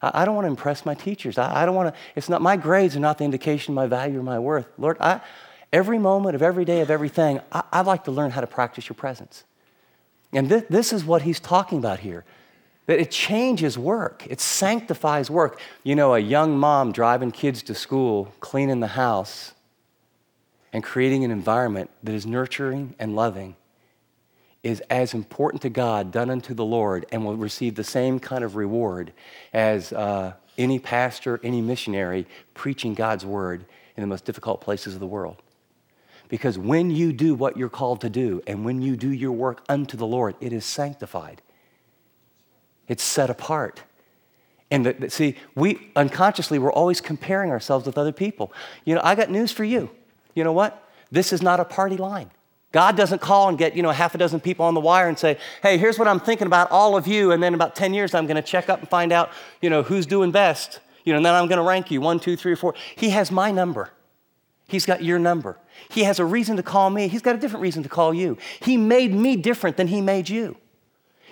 I, 0.02 0.22
I 0.22 0.24
don't 0.24 0.35
want 0.35 0.46
to 0.46 0.50
impress 0.50 0.85
my 0.85 0.94
teachers. 0.94 1.38
I, 1.38 1.62
I 1.62 1.64
don't 1.64 1.76
want 1.76 1.94
to, 1.94 2.00
it's 2.16 2.28
not, 2.28 2.42
my 2.42 2.57
grades 2.57 2.96
are 2.96 3.00
not 3.00 3.18
the 3.18 3.24
indication 3.24 3.70
of 3.70 3.76
my 3.76 3.87
value 3.87 4.18
or 4.18 4.24
my 4.24 4.40
worth. 4.40 4.66
Lord, 4.78 4.96
I, 4.98 5.20
every 5.72 6.00
moment 6.00 6.35
of 6.35 6.42
every 6.42 6.64
day 6.64 6.81
of 6.81 6.90
everything, 6.90 7.40
I, 7.52 7.62
I'd 7.72 7.87
like 7.87 8.02
to 8.04 8.11
learn 8.11 8.33
how 8.33 8.40
to 8.40 8.48
practice 8.48 8.88
your 8.88 8.96
presence. 8.96 9.44
And 10.33 10.48
th- 10.48 10.64
this 10.68 10.92
is 10.92 11.04
what 11.04 11.22
he's 11.22 11.38
talking 11.38 11.78
about 11.78 12.00
here 12.00 12.24
that 12.87 13.01
it 13.01 13.11
changes 13.11 13.77
work, 13.77 14.27
it 14.29 14.40
sanctifies 14.40 15.31
work. 15.31 15.61
You 15.83 15.94
know, 15.94 16.14
a 16.14 16.18
young 16.18 16.59
mom 16.59 16.92
driving 16.92 17.33
kids 17.33 17.62
to 17.64 17.75
school, 17.75 18.33
cleaning 18.40 18.81
the 18.81 18.87
house, 18.87 19.53
and 20.72 20.85
creating 20.85 21.25
an 21.25 21.31
environment 21.31 21.90
that 22.03 22.14
is 22.14 22.27
nurturing 22.27 22.94
and 22.99 23.16
loving 23.16 23.57
is 24.62 24.81
as 24.90 25.14
important 25.14 25.62
to 25.62 25.68
God, 25.68 26.11
done 26.11 26.29
unto 26.29 26.53
the 26.53 26.64
Lord, 26.64 27.07
and 27.12 27.25
will 27.25 27.37
receive 27.37 27.77
the 27.77 27.85
same 27.85 28.18
kind 28.18 28.42
of 28.42 28.57
reward 28.57 29.12
as 29.53 29.92
uh, 29.92 30.33
any 30.59 30.79
pastor, 30.79 31.40
any 31.44 31.61
missionary 31.61 32.27
preaching 32.53 32.92
God's 32.92 33.25
word 33.25 33.64
in 33.96 34.01
the 34.01 34.09
most 34.09 34.25
difficult 34.25 34.61
places 34.61 34.94
of 34.94 35.01
the 35.01 35.07
world. 35.07 35.40
Because 36.29 36.59
when 36.59 36.90
you 36.90 37.12
do 37.12 37.35
what 37.35 37.57
you're 37.57 37.68
called 37.68 38.01
to 38.01 38.11
do, 38.11 38.42
and 38.46 38.64
when 38.64 38.83
you 38.83 38.96
do 38.96 39.12
your 39.12 39.33
work 39.33 39.62
unto 39.68 39.96
the 39.96 40.07
Lord, 40.07 40.35
it 40.40 40.53
is 40.53 40.64
sanctified, 40.64 41.42
it's 42.88 43.03
set 43.03 43.31
apart. 43.31 43.83
And 44.70 44.87
the, 44.87 45.11
see, 45.11 45.37
we 45.55 45.90
unconsciously, 45.94 46.59
we're 46.59 46.72
always 46.72 47.01
comparing 47.01 47.51
ourselves 47.51 47.87
with 47.87 47.96
other 47.96 48.12
people. 48.12 48.53
You 48.85 48.96
know, 48.96 49.01
I 49.05 49.14
got 49.14 49.31
news 49.31 49.53
for 49.53 49.64
you 49.64 49.90
you 50.37 50.44
know 50.44 50.53
what? 50.53 50.87
This 51.11 51.33
is 51.33 51.42
not 51.42 51.59
a 51.59 51.64
party 51.64 51.96
line. 51.96 52.31
God 52.70 52.96
doesn't 52.96 53.20
call 53.20 53.49
and 53.49 53.57
get, 53.57 53.75
you 53.75 53.83
know, 53.83 53.90
half 53.90 54.14
a 54.14 54.18
dozen 54.18 54.38
people 54.38 54.66
on 54.66 54.75
the 54.75 54.81
wire 54.81 55.09
and 55.09 55.18
say, 55.18 55.38
hey, 55.62 55.79
here's 55.79 55.99
what 55.99 56.07
I'm 56.07 56.20
thinking 56.20 56.46
about 56.46 56.70
all 56.70 56.94
of 56.94 57.07
you. 57.07 57.33
And 57.33 57.42
then 57.42 57.55
about 57.55 57.75
10 57.75 57.94
years, 57.94 58.14
I'm 58.14 58.27
going 58.27 58.37
to 58.37 58.42
check 58.42 58.68
up 58.68 58.81
and 58.81 58.88
find 58.88 59.12
out, 59.12 59.31
you 59.62 59.70
know, 59.70 59.83
who's 59.83 60.05
doing 60.05 60.31
best. 60.31 60.81
You 61.05 61.12
know, 61.12 61.16
and 61.16 61.27
then 61.27 61.35
I'm 61.35 61.49
going 61.49 61.59
to 61.59 61.64
rank 61.64 61.90
you 61.90 62.01
one, 62.01 62.20
two, 62.20 62.37
three, 62.37 62.55
four. 62.55 62.75
He 62.96 63.11
has 63.11 63.31
my 63.31 63.51
number. 63.51 63.90
He's 64.68 64.85
got 64.85 65.03
your 65.03 65.18
number. 65.18 65.57
He 65.88 66.03
has 66.03 66.18
a 66.18 66.25
reason 66.25 66.57
to 66.57 66.62
call 66.62 66.90
me. 66.90 67.09
He's 67.09 67.22
got 67.22 67.35
a 67.35 67.38
different 67.38 67.62
reason 67.62 67.83
to 67.85 67.88
call 67.88 68.12
you. 68.12 68.37
He 68.61 68.77
made 68.77 69.14
me 69.14 69.37
different 69.37 69.77
than 69.77 69.87
he 69.87 70.03
made 70.03 70.29
you. 70.29 70.57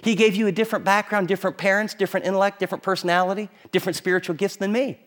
He 0.05 0.15
gave 0.15 0.35
you 0.35 0.47
a 0.47 0.53
different 0.53 0.85
background, 0.85 1.29
different 1.29 1.57
parents, 1.57 1.95
different 1.95 2.27
intellect, 2.27 2.59
different 2.59 2.85
personality, 2.85 3.49
different 3.73 3.97
spiritual 3.97 4.37
gifts 4.37 4.57
than 4.57 4.71
me. 4.71 4.99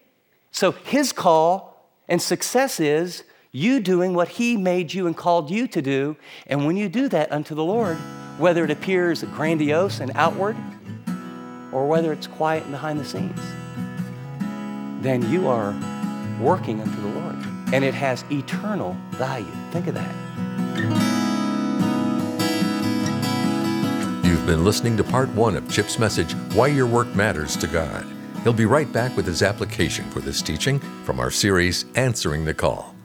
So 0.50 0.72
his 0.72 1.14
call 1.14 1.88
and 2.08 2.20
success 2.20 2.80
is 2.80 3.24
you 3.52 3.80
doing 3.80 4.16
what 4.16 4.28
He 4.28 4.58
made 4.58 4.96
you 4.96 5.06
and 5.06 5.16
called 5.16 5.52
you 5.52 5.68
to 5.68 5.82
do. 5.84 6.18
And 6.48 6.66
when 6.66 6.78
you 6.78 6.90
do 6.90 7.08
that 7.10 7.32
unto 7.32 7.54
the 7.54 7.64
Lord, 7.64 7.98
whether 8.40 8.64
it 8.64 8.72
appears 8.72 9.24
grandiose 9.24 10.00
and 10.00 10.12
outward 10.16 10.58
or 11.72 11.88
whether 11.88 12.12
it's 12.12 12.26
quiet 12.26 12.64
and 12.64 12.72
behind 12.72 13.00
the 13.00 13.06
scenes, 13.06 13.40
then 15.04 15.30
you 15.32 15.48
are 15.48 15.76
working 16.42 16.82
unto 16.82 17.02
the 17.02 17.20
Lord. 17.20 17.36
And 17.72 17.84
it 17.84 17.94
has 17.94 18.26
eternal 18.32 18.98
value. 19.12 19.46
Think 19.72 19.86
of 19.88 19.94
that. 19.94 20.47
Been 24.48 24.64
listening 24.64 24.96
to 24.96 25.04
part 25.04 25.28
one 25.36 25.58
of 25.58 25.70
Chip's 25.70 26.00
message, 26.00 26.32
Why 26.56 26.68
Your 26.68 26.88
Work 26.88 27.14
Matters 27.14 27.58
to 27.58 27.68
God. 27.68 28.06
He'll 28.44 28.54
be 28.54 28.66
right 28.66 28.90
back 28.94 29.16
with 29.18 29.26
his 29.26 29.44
application 29.44 30.10
for 30.10 30.22
this 30.22 30.42
teaching 30.42 30.80
from 31.04 31.20
our 31.20 31.30
series, 31.30 31.84
Answering 31.96 32.46
the 32.46 32.54
Call. 32.54 32.97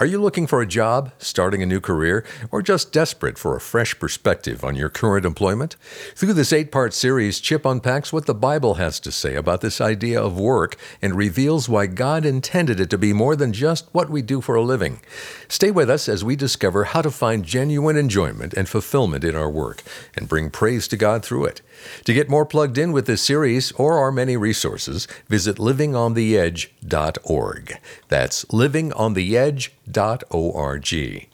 Are 0.00 0.06
you 0.06 0.18
looking 0.18 0.46
for 0.46 0.62
a 0.62 0.66
job, 0.66 1.12
starting 1.18 1.62
a 1.62 1.66
new 1.66 1.78
career, 1.78 2.24
or 2.50 2.62
just 2.62 2.90
desperate 2.90 3.36
for 3.36 3.54
a 3.54 3.60
fresh 3.60 3.98
perspective 3.98 4.64
on 4.64 4.74
your 4.74 4.88
current 4.88 5.26
employment? 5.26 5.76
Through 6.16 6.32
this 6.32 6.54
eight 6.54 6.72
part 6.72 6.94
series, 6.94 7.38
Chip 7.38 7.66
unpacks 7.66 8.10
what 8.10 8.24
the 8.24 8.32
Bible 8.32 8.76
has 8.76 8.98
to 9.00 9.12
say 9.12 9.34
about 9.34 9.60
this 9.60 9.78
idea 9.78 10.18
of 10.18 10.40
work 10.40 10.78
and 11.02 11.14
reveals 11.14 11.68
why 11.68 11.84
God 11.84 12.24
intended 12.24 12.80
it 12.80 12.88
to 12.88 12.96
be 12.96 13.12
more 13.12 13.36
than 13.36 13.52
just 13.52 13.90
what 13.92 14.08
we 14.08 14.22
do 14.22 14.40
for 14.40 14.54
a 14.54 14.62
living. 14.62 15.00
Stay 15.48 15.70
with 15.70 15.90
us 15.90 16.08
as 16.08 16.24
we 16.24 16.34
discover 16.34 16.84
how 16.84 17.02
to 17.02 17.10
find 17.10 17.44
genuine 17.44 17.98
enjoyment 17.98 18.54
and 18.54 18.70
fulfillment 18.70 19.22
in 19.22 19.36
our 19.36 19.50
work 19.50 19.82
and 20.16 20.30
bring 20.30 20.48
praise 20.48 20.88
to 20.88 20.96
God 20.96 21.22
through 21.22 21.44
it. 21.44 21.60
To 22.04 22.14
get 22.14 22.28
more 22.28 22.46
plugged 22.46 22.78
in 22.78 22.92
with 22.92 23.06
this 23.06 23.22
series 23.22 23.72
or 23.72 23.98
our 23.98 24.12
many 24.12 24.36
resources, 24.36 25.08
visit 25.28 25.56
livingontheedge.org. 25.56 27.78
That's 28.08 28.44
livingontheedge.org. 28.46 31.28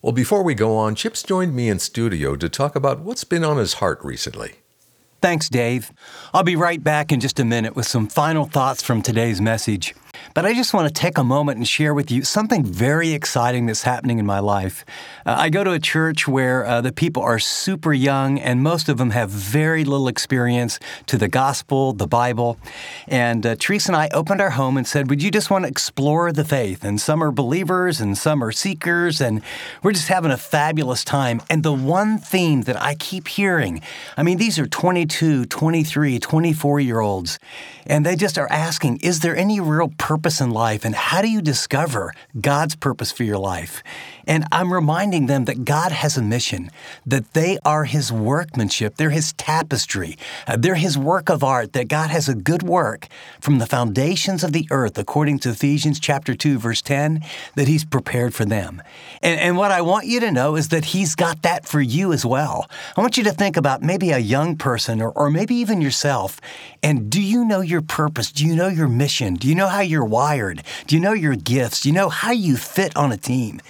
Well, 0.00 0.12
before 0.12 0.42
we 0.42 0.54
go 0.54 0.76
on, 0.76 0.94
Chips 0.94 1.22
joined 1.22 1.54
me 1.54 1.68
in 1.68 1.78
studio 1.78 2.36
to 2.36 2.48
talk 2.48 2.74
about 2.74 3.00
what's 3.00 3.24
been 3.24 3.44
on 3.44 3.58
his 3.58 3.74
heart 3.74 4.00
recently. 4.02 4.54
Thanks, 5.20 5.48
Dave. 5.48 5.92
I'll 6.32 6.44
be 6.44 6.56
right 6.56 6.82
back 6.82 7.12
in 7.12 7.20
just 7.20 7.40
a 7.40 7.44
minute 7.44 7.74
with 7.74 7.86
some 7.86 8.06
final 8.06 8.44
thoughts 8.44 8.82
from 8.82 9.02
today's 9.02 9.40
message. 9.40 9.94
But 10.34 10.44
I 10.44 10.54
just 10.54 10.74
want 10.74 10.88
to 10.88 10.94
take 10.94 11.18
a 11.18 11.24
moment 11.24 11.58
and 11.58 11.66
share 11.68 11.94
with 11.94 12.10
you 12.10 12.22
something 12.22 12.64
very 12.64 13.12
exciting 13.12 13.66
that's 13.66 13.82
happening 13.82 14.18
in 14.18 14.26
my 14.26 14.38
life. 14.38 14.84
Uh, 15.26 15.36
I 15.38 15.50
go 15.50 15.64
to 15.64 15.72
a 15.72 15.78
church 15.78 16.26
where 16.26 16.66
uh, 16.66 16.80
the 16.80 16.92
people 16.92 17.22
are 17.22 17.38
super 17.38 17.92
young, 17.92 18.38
and 18.38 18.62
most 18.62 18.88
of 18.88 18.98
them 18.98 19.10
have 19.10 19.30
very 19.30 19.84
little 19.84 20.08
experience 20.08 20.78
to 21.06 21.18
the 21.18 21.28
gospel, 21.28 21.92
the 21.92 22.06
Bible. 22.06 22.58
And 23.06 23.44
uh, 23.46 23.56
Teresa 23.58 23.90
and 23.90 23.96
I 23.96 24.08
opened 24.12 24.40
our 24.40 24.50
home 24.50 24.76
and 24.76 24.86
said, 24.86 25.10
Would 25.10 25.22
you 25.22 25.30
just 25.30 25.50
want 25.50 25.64
to 25.64 25.68
explore 25.68 26.32
the 26.32 26.44
faith? 26.44 26.84
And 26.84 27.00
some 27.00 27.22
are 27.22 27.30
believers 27.30 28.00
and 28.00 28.16
some 28.16 28.42
are 28.42 28.52
seekers, 28.52 29.20
and 29.20 29.42
we're 29.82 29.92
just 29.92 30.08
having 30.08 30.30
a 30.30 30.36
fabulous 30.36 31.04
time. 31.04 31.42
And 31.48 31.62
the 31.62 31.72
one 31.72 32.18
theme 32.18 32.62
that 32.62 32.80
I 32.80 32.94
keep 32.94 33.28
hearing 33.28 33.82
I 34.16 34.22
mean, 34.22 34.38
these 34.38 34.58
are 34.58 34.66
22, 34.66 35.46
23, 35.46 36.18
24 36.18 36.80
year 36.80 37.00
olds, 37.00 37.38
and 37.86 38.04
they 38.04 38.16
just 38.16 38.38
are 38.38 38.50
asking, 38.50 38.98
Is 38.98 39.20
there 39.20 39.36
any 39.36 39.60
real 39.60 39.92
purpose 40.08 40.40
in 40.40 40.50
life? 40.50 40.86
And 40.86 40.94
how 40.94 41.20
do 41.20 41.28
you 41.28 41.42
discover 41.42 42.14
God's 42.40 42.74
purpose 42.74 43.12
for 43.12 43.24
your 43.24 43.36
life? 43.36 43.82
And 44.26 44.46
I'm 44.52 44.72
reminding 44.72 45.26
them 45.26 45.44
that 45.44 45.64
God 45.66 45.90
has 45.90 46.16
a 46.16 46.22
mission, 46.22 46.70
that 47.04 47.32
they 47.32 47.58
are 47.64 47.84
His 47.84 48.12
workmanship, 48.12 48.96
they're 48.96 49.10
His 49.10 49.34
tapestry, 49.34 50.16
uh, 50.46 50.56
they're 50.58 50.74
His 50.74 50.98
work 50.98 51.30
of 51.30 51.42
art, 51.42 51.72
that 51.72 51.88
God 51.88 52.10
has 52.10 52.28
a 52.28 52.34
good 52.34 52.62
work 52.62 53.08
from 53.40 53.58
the 53.58 53.66
foundations 53.66 54.44
of 54.44 54.52
the 54.52 54.66
earth, 54.70 54.98
according 54.98 55.38
to 55.40 55.50
Ephesians 55.50 55.98
chapter 55.98 56.34
2, 56.34 56.58
verse 56.58 56.82
10, 56.82 57.22
that 57.54 57.68
He's 57.68 57.86
prepared 57.86 58.34
for 58.34 58.44
them. 58.44 58.82
And, 59.22 59.40
and 59.40 59.56
what 59.56 59.72
I 59.72 59.80
want 59.80 60.06
you 60.06 60.20
to 60.20 60.30
know 60.30 60.56
is 60.56 60.68
that 60.68 60.86
He's 60.86 61.14
got 61.14 61.40
that 61.42 61.66
for 61.66 61.80
you 61.80 62.12
as 62.12 62.24
well. 62.24 62.68
I 62.96 63.00
want 63.00 63.16
you 63.16 63.24
to 63.24 63.32
think 63.32 63.56
about 63.56 63.82
maybe 63.82 64.10
a 64.10 64.18
young 64.18 64.56
person 64.56 65.00
or, 65.00 65.10
or 65.10 65.30
maybe 65.30 65.54
even 65.54 65.80
yourself. 65.80 66.38
And 66.82 67.10
do 67.10 67.22
you 67.22 67.46
know 67.46 67.62
your 67.62 67.82
purpose? 67.82 68.30
Do 68.30 68.46
you 68.46 68.54
know 68.54 68.68
your 68.68 68.88
mission? 68.88 69.34
Do 69.34 69.48
you 69.48 69.54
know 69.54 69.68
how 69.68 69.80
you're 69.88 70.04
wired? 70.04 70.62
Do 70.86 70.94
you 70.94 71.00
know 71.00 71.12
your 71.12 71.36
gifts? 71.36 71.80
Do 71.80 71.88
you 71.88 71.94
know 71.94 72.08
how 72.08 72.32
you 72.32 72.56
fit 72.56 72.96
on 72.96 73.12
a 73.12 73.16
team? 73.16 73.60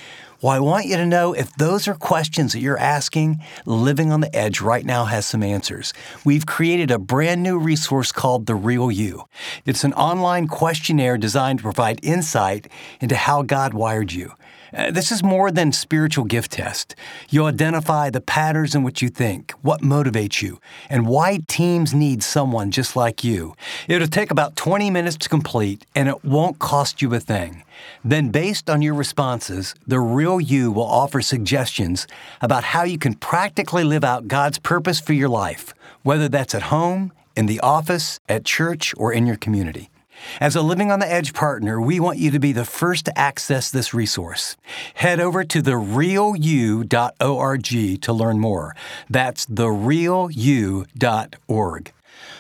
Well, 0.40 0.52
I 0.52 0.60
want 0.60 0.86
you 0.86 0.96
to 0.96 1.04
know 1.04 1.32
if 1.32 1.52
those 1.56 1.88
are 1.88 1.94
questions 1.94 2.52
that 2.52 2.60
you're 2.60 2.78
asking, 2.78 3.40
Living 3.66 4.12
on 4.12 4.20
the 4.20 4.34
Edge 4.36 4.60
right 4.60 4.86
now 4.86 5.06
has 5.06 5.26
some 5.26 5.42
answers. 5.42 5.92
We've 6.24 6.46
created 6.46 6.92
a 6.92 6.98
brand 6.98 7.42
new 7.42 7.58
resource 7.58 8.12
called 8.12 8.46
The 8.46 8.54
Real 8.54 8.88
You. 8.92 9.24
It's 9.66 9.82
an 9.82 9.94
online 9.94 10.46
questionnaire 10.46 11.18
designed 11.18 11.58
to 11.58 11.64
provide 11.64 11.98
insight 12.04 12.68
into 13.00 13.16
how 13.16 13.42
God 13.42 13.74
wired 13.74 14.12
you. 14.12 14.32
Uh, 14.72 14.90
this 14.90 15.10
is 15.10 15.22
more 15.22 15.50
than 15.50 15.72
spiritual 15.72 16.24
gift 16.24 16.52
test. 16.52 16.94
You'll 17.30 17.46
identify 17.46 18.10
the 18.10 18.20
patterns 18.20 18.74
in 18.74 18.82
which 18.82 19.00
you 19.00 19.08
think, 19.08 19.52
what 19.62 19.80
motivates 19.80 20.42
you, 20.42 20.60
and 20.90 21.06
why 21.06 21.40
teams 21.48 21.94
need 21.94 22.22
someone 22.22 22.70
just 22.70 22.94
like 22.94 23.24
you. 23.24 23.54
It'll 23.88 24.08
take 24.08 24.30
about 24.30 24.56
20 24.56 24.90
minutes 24.90 25.16
to 25.18 25.28
complete, 25.28 25.86
and 25.94 26.08
it 26.08 26.24
won't 26.24 26.58
cost 26.58 27.00
you 27.00 27.14
a 27.14 27.20
thing. 27.20 27.64
Then, 28.04 28.28
based 28.30 28.68
on 28.68 28.82
your 28.82 28.94
responses, 28.94 29.74
the 29.86 30.00
real 30.00 30.40
you 30.40 30.70
will 30.70 30.86
offer 30.86 31.22
suggestions 31.22 32.06
about 32.42 32.64
how 32.64 32.82
you 32.84 32.98
can 32.98 33.14
practically 33.14 33.84
live 33.84 34.04
out 34.04 34.28
God's 34.28 34.58
purpose 34.58 35.00
for 35.00 35.14
your 35.14 35.28
life, 35.28 35.72
whether 36.02 36.28
that's 36.28 36.54
at 36.54 36.64
home, 36.64 37.12
in 37.36 37.46
the 37.46 37.60
office, 37.60 38.20
at 38.28 38.44
church, 38.44 38.94
or 38.98 39.12
in 39.12 39.26
your 39.26 39.36
community. 39.36 39.88
As 40.40 40.56
a 40.56 40.62
Living 40.62 40.90
on 40.90 41.00
the 41.00 41.10
Edge 41.10 41.32
partner, 41.34 41.80
we 41.80 42.00
want 42.00 42.18
you 42.18 42.30
to 42.30 42.38
be 42.38 42.52
the 42.52 42.64
first 42.64 43.06
to 43.06 43.18
access 43.18 43.70
this 43.70 43.92
resource. 43.94 44.56
Head 44.94 45.20
over 45.20 45.44
to 45.44 45.62
therealu.org 45.62 46.88
to 48.02 48.12
learn 48.12 48.38
more. 48.38 48.76
That's 49.08 49.46
therealu.org. 49.46 50.32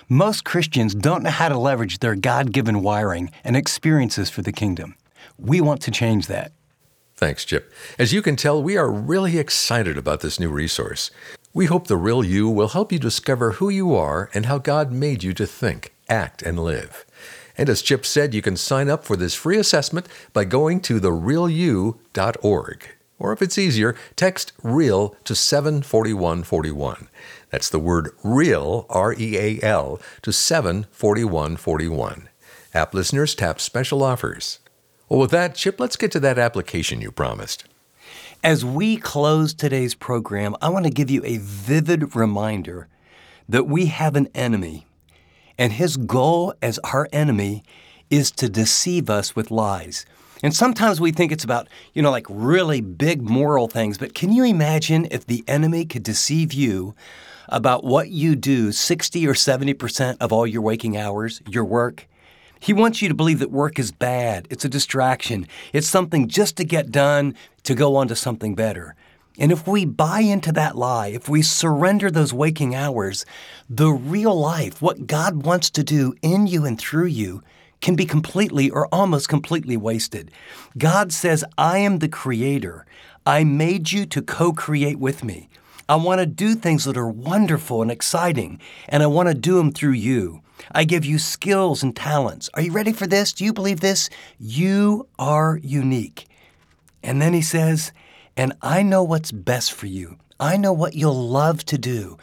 Most 0.08 0.44
Christians 0.44 0.94
don't 0.94 1.22
know 1.22 1.30
how 1.30 1.48
to 1.48 1.58
leverage 1.58 1.98
their 1.98 2.14
God 2.14 2.52
given 2.52 2.82
wiring 2.82 3.30
and 3.44 3.56
experiences 3.56 4.30
for 4.30 4.42
the 4.42 4.52
kingdom. 4.52 4.94
We 5.38 5.60
want 5.60 5.82
to 5.82 5.90
change 5.90 6.26
that. 6.28 6.52
Thanks, 7.14 7.44
Chip. 7.44 7.72
As 7.98 8.12
you 8.12 8.22
can 8.22 8.36
tell, 8.36 8.62
we 8.62 8.76
are 8.76 8.90
really 8.90 9.38
excited 9.38 9.98
about 9.98 10.20
this 10.20 10.38
new 10.38 10.50
resource. 10.50 11.10
We 11.52 11.66
hope 11.66 11.88
The 11.88 11.96
Real 11.96 12.24
You 12.24 12.48
will 12.48 12.68
help 12.68 12.92
you 12.92 12.98
discover 12.98 13.52
who 13.52 13.68
you 13.68 13.94
are 13.94 14.30
and 14.32 14.46
how 14.46 14.58
God 14.58 14.92
made 14.92 15.24
you 15.24 15.34
to 15.34 15.46
think, 15.46 15.92
act, 16.08 16.42
and 16.42 16.58
live. 16.58 17.04
And 17.58 17.68
as 17.68 17.82
Chip 17.82 18.06
said, 18.06 18.32
you 18.32 18.40
can 18.40 18.56
sign 18.56 18.88
up 18.88 19.04
for 19.04 19.16
this 19.16 19.34
free 19.34 19.58
assessment 19.58 20.06
by 20.32 20.44
going 20.44 20.80
to 20.82 21.00
therealu.org. 21.00 22.88
Or 23.18 23.32
if 23.32 23.42
it's 23.42 23.58
easier, 23.58 23.96
text 24.14 24.52
REAL 24.62 25.16
to 25.24 25.34
74141. 25.34 27.08
That's 27.50 27.68
the 27.68 27.80
word 27.80 28.10
REAL, 28.22 28.86
R 28.88 29.12
E 29.12 29.36
A 29.36 29.58
L, 29.60 30.00
to 30.22 30.32
74141. 30.32 32.28
App 32.74 32.94
listeners 32.94 33.34
tap 33.34 33.60
special 33.60 34.04
offers. 34.04 34.60
Well, 35.08 35.18
with 35.18 35.32
that, 35.32 35.56
Chip, 35.56 35.80
let's 35.80 35.96
get 35.96 36.12
to 36.12 36.20
that 36.20 36.38
application 36.38 37.00
you 37.00 37.10
promised. 37.10 37.64
As 38.44 38.64
we 38.64 38.98
close 38.98 39.52
today's 39.52 39.96
program, 39.96 40.54
I 40.62 40.68
want 40.68 40.84
to 40.84 40.90
give 40.90 41.10
you 41.10 41.22
a 41.24 41.38
vivid 41.38 42.14
reminder 42.14 42.86
that 43.48 43.66
we 43.66 43.86
have 43.86 44.14
an 44.14 44.28
enemy 44.32 44.86
and 45.58 45.72
his 45.72 45.96
goal 45.96 46.54
as 46.62 46.78
our 46.84 47.08
enemy 47.12 47.64
is 48.10 48.30
to 48.30 48.48
deceive 48.48 49.10
us 49.10 49.36
with 49.36 49.50
lies. 49.50 50.06
And 50.42 50.54
sometimes 50.54 51.00
we 51.00 51.10
think 51.10 51.32
it's 51.32 51.44
about, 51.44 51.68
you 51.94 52.02
know, 52.02 52.12
like 52.12 52.26
really 52.28 52.80
big 52.80 53.22
moral 53.22 53.66
things, 53.66 53.98
but 53.98 54.14
can 54.14 54.32
you 54.32 54.44
imagine 54.44 55.08
if 55.10 55.26
the 55.26 55.44
enemy 55.48 55.84
could 55.84 56.04
deceive 56.04 56.52
you 56.52 56.94
about 57.48 57.82
what 57.82 58.10
you 58.10 58.36
do 58.36 58.70
60 58.70 59.26
or 59.26 59.32
70% 59.32 60.16
of 60.20 60.32
all 60.32 60.46
your 60.46 60.62
waking 60.62 60.96
hours, 60.96 61.42
your 61.48 61.64
work? 61.64 62.06
He 62.60 62.72
wants 62.72 63.02
you 63.02 63.08
to 63.08 63.14
believe 63.14 63.40
that 63.40 63.50
work 63.50 63.78
is 63.78 63.90
bad, 63.90 64.46
it's 64.50 64.64
a 64.64 64.68
distraction, 64.68 65.46
it's 65.72 65.88
something 65.88 66.28
just 66.28 66.56
to 66.56 66.64
get 66.64 66.90
done 66.90 67.34
to 67.64 67.74
go 67.74 67.96
on 67.96 68.08
to 68.08 68.16
something 68.16 68.54
better. 68.54 68.94
And 69.38 69.52
if 69.52 69.66
we 69.66 69.84
buy 69.84 70.20
into 70.20 70.50
that 70.52 70.76
lie, 70.76 71.08
if 71.08 71.28
we 71.28 71.42
surrender 71.42 72.10
those 72.10 72.34
waking 72.34 72.74
hours, 72.74 73.24
the 73.70 73.90
real 73.90 74.38
life, 74.38 74.82
what 74.82 75.06
God 75.06 75.44
wants 75.44 75.70
to 75.70 75.84
do 75.84 76.14
in 76.22 76.48
you 76.48 76.64
and 76.64 76.78
through 76.78 77.06
you, 77.06 77.42
can 77.80 77.94
be 77.94 78.04
completely 78.04 78.68
or 78.70 78.88
almost 78.88 79.28
completely 79.28 79.76
wasted. 79.76 80.32
God 80.76 81.12
says, 81.12 81.44
I 81.56 81.78
am 81.78 81.98
the 81.98 82.08
creator. 82.08 82.84
I 83.24 83.44
made 83.44 83.92
you 83.92 84.06
to 84.06 84.22
co 84.22 84.52
create 84.52 84.98
with 84.98 85.22
me. 85.22 85.48
I 85.88 85.96
want 85.96 86.20
to 86.20 86.26
do 86.26 86.54
things 86.54 86.84
that 86.84 86.96
are 86.96 87.08
wonderful 87.08 87.80
and 87.80 87.90
exciting, 87.90 88.60
and 88.88 89.02
I 89.02 89.06
want 89.06 89.28
to 89.28 89.34
do 89.34 89.56
them 89.56 89.72
through 89.72 89.92
you. 89.92 90.42
I 90.72 90.84
give 90.84 91.04
you 91.04 91.18
skills 91.18 91.82
and 91.82 91.96
talents. 91.96 92.50
Are 92.54 92.62
you 92.62 92.72
ready 92.72 92.92
for 92.92 93.06
this? 93.06 93.32
Do 93.32 93.44
you 93.44 93.52
believe 93.52 93.80
this? 93.80 94.10
You 94.38 95.06
are 95.18 95.60
unique. 95.62 96.26
And 97.02 97.22
then 97.22 97.32
he 97.32 97.40
says, 97.40 97.92
and 98.38 98.52
I 98.62 98.82
know 98.84 99.02
what's 99.02 99.32
best 99.32 99.72
for 99.72 99.86
you. 99.86 100.16
I 100.38 100.56
know 100.56 100.72
what 100.72 100.94
you'll 100.94 101.28
love 101.28 101.64
to 101.66 101.76
do. 101.76 102.16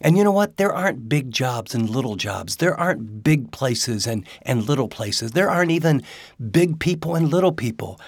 And 0.00 0.16
you 0.16 0.24
know 0.24 0.32
what? 0.32 0.56
There 0.56 0.72
aren't 0.72 1.10
big 1.10 1.30
jobs 1.30 1.74
and 1.74 1.90
little 1.90 2.16
jobs. 2.16 2.56
There 2.56 2.74
aren't 2.74 3.22
big 3.22 3.50
places 3.50 4.06
and, 4.06 4.26
and 4.42 4.66
little 4.66 4.88
places. 4.88 5.32
There 5.32 5.50
aren't 5.50 5.70
even 5.70 6.02
big 6.50 6.80
people 6.80 7.14
and 7.14 7.28
little 7.28 7.52
people. 7.52 8.00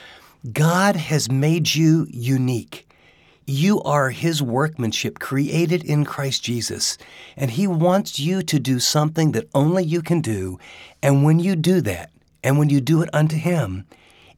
God 0.54 0.96
has 0.96 1.30
made 1.30 1.74
you 1.74 2.06
unique. 2.08 2.88
You 3.46 3.82
are 3.82 4.08
His 4.08 4.42
workmanship 4.42 5.18
created 5.18 5.84
in 5.84 6.06
Christ 6.06 6.42
Jesus, 6.42 6.96
and 7.36 7.50
He 7.50 7.66
wants 7.66 8.18
you 8.18 8.42
to 8.42 8.58
do 8.58 8.78
something 8.78 9.32
that 9.32 9.50
only 9.54 9.84
you 9.84 10.00
can 10.00 10.22
do. 10.22 10.58
And 11.02 11.24
when 11.24 11.38
you 11.40 11.56
do 11.56 11.82
that, 11.82 12.10
and 12.42 12.58
when 12.58 12.70
you 12.70 12.80
do 12.80 13.02
it 13.02 13.10
unto 13.12 13.36
Him, 13.36 13.84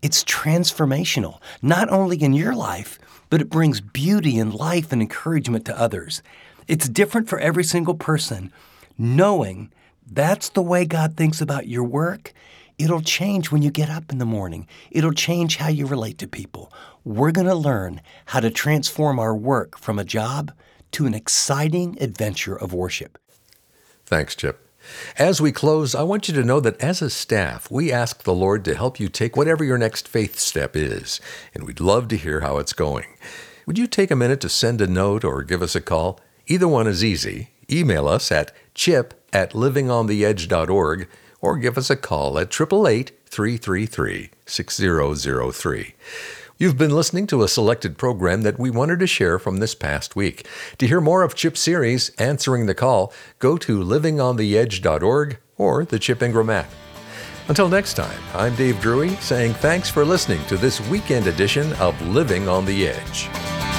it's 0.01 0.25
transformational, 0.25 1.39
not 1.63 1.89
only 1.89 2.21
in 2.21 2.33
your 2.33 2.55
life, 2.57 2.99
but 3.33 3.41
it 3.41 3.49
brings 3.49 3.81
beauty 3.81 4.39
and 4.39 4.53
life 4.53 4.93
and 4.93 5.01
encouragement 5.01 5.65
to 5.65 5.81
others. 5.81 6.23
It's 6.69 6.87
different 6.87 7.31
for 7.31 7.39
every 7.39 7.65
single 7.65 7.95
person. 7.95 8.53
Knowing 8.99 9.73
that's 10.07 10.51
the 10.51 10.61
way 10.61 10.85
God 10.85 11.17
thinks 11.17 11.41
about 11.41 11.67
your 11.67 11.83
work, 11.83 12.35
it'll 12.79 13.01
change 13.01 13.51
when 13.51 13.63
you 13.63 13.71
get 13.71 13.89
up 13.89 14.13
in 14.13 14.19
the 14.19 14.27
morning. 14.27 14.69
It'll 14.91 15.15
change 15.15 15.57
how 15.57 15.69
you 15.69 15.87
relate 15.87 16.19
to 16.19 16.29
people. 16.29 16.71
We're 17.05 17.33
going 17.33 17.47
to 17.47 17.55
learn 17.55 18.03
how 18.27 18.41
to 18.41 18.51
transform 18.51 19.19
our 19.19 19.35
work 19.35 19.79
from 19.79 19.99
a 19.99 20.05
job 20.05 20.53
to 20.91 21.07
an 21.07 21.15
exciting 21.15 21.97
adventure 22.03 22.55
of 22.55 22.75
worship. 22.75 23.17
Thanks, 24.05 24.37
Chip. 24.37 24.62
As 25.19 25.41
we 25.41 25.53
close, 25.53 25.95
I 25.95 26.03
want 26.03 26.29
you 26.29 26.35
to 26.35 26.45
know 26.45 26.61
that 26.61 26.81
as 26.81 27.03
a 27.03 27.11
staff, 27.11 27.71
we 27.71 27.93
ask 27.93 28.23
the 28.23 28.35
Lord 28.35 28.65
to 28.65 28.75
help 28.75 28.99
you 28.99 29.09
take 29.09 29.37
whatever 29.37 29.65
your 29.65 29.79
next 29.79 30.09
faith 30.09 30.39
step 30.39 30.77
is, 30.77 31.21
and 31.55 31.65
we'd 31.65 31.81
love 31.81 32.09
to 32.09 32.17
hear 32.17 32.41
how 32.41 32.59
it's 32.59 32.73
going. 32.73 33.07
Would 33.67 33.79
you 33.79 33.87
take 33.87 34.11
a 34.11 34.17
minute 34.17 34.41
to 34.41 34.49
send 34.49 34.81
a 34.81 34.87
note 34.87 35.25
or 35.25 35.43
give 35.43 35.63
us 35.63 35.77
a 35.77 35.81
call? 35.81 36.19
Either 36.47 36.67
one 36.67 36.87
is 36.87 37.05
easy. 37.05 37.51
Email 37.71 38.09
us 38.09 38.33
at 38.33 38.53
chip 38.75 39.15
at 39.33 39.53
livingontheedge.org 39.53 41.09
or 41.41 41.57
give 41.59 41.79
us 41.79 41.91
a 41.91 41.97
call 41.97 42.39
at 42.39 42.49
888 42.49 43.13
333 43.27 44.31
6003. 44.47 45.95
You've 46.63 46.79
been 46.79 46.95
listening 46.95 47.27
to 47.27 47.43
a 47.43 47.49
selected 47.49 47.99
program 47.99 48.43
that 48.43 48.57
we 48.57 48.71
wanted 48.71 49.01
to 49.01 49.07
share 49.09 49.41
from 49.41 49.57
this 49.57 49.75
past 49.75 50.15
week. 50.15 50.47
To 50.79 50.87
hear 50.87 51.01
more 51.01 51.25
of 51.25 51.35
Chip's 51.35 51.59
series, 51.59 52.11
Answering 52.21 52.67
the 52.67 52.73
Call, 52.73 53.13
go 53.41 53.59
to 53.59 53.83
livingontheedge.org 53.83 55.39
or 55.59 55.85
the 55.85 55.99
Chip 55.99 56.23
Ingram 56.23 56.51
app. 56.51 56.71
Until 57.49 57.69
next 57.69 57.95
time, 57.95 58.21
I'm 58.33 58.55
Dave 58.55 58.77
Druey 58.77 59.21
saying 59.21 59.55
thanks 59.55 59.91
for 59.91 60.05
listening 60.05 60.45
to 60.47 60.57
this 60.57 60.81
weekend 60.89 61.27
edition 61.27 61.73
of 61.81 62.01
Living 62.01 62.49
on 62.49 62.65
the 62.65 62.87
Edge. 62.87 63.72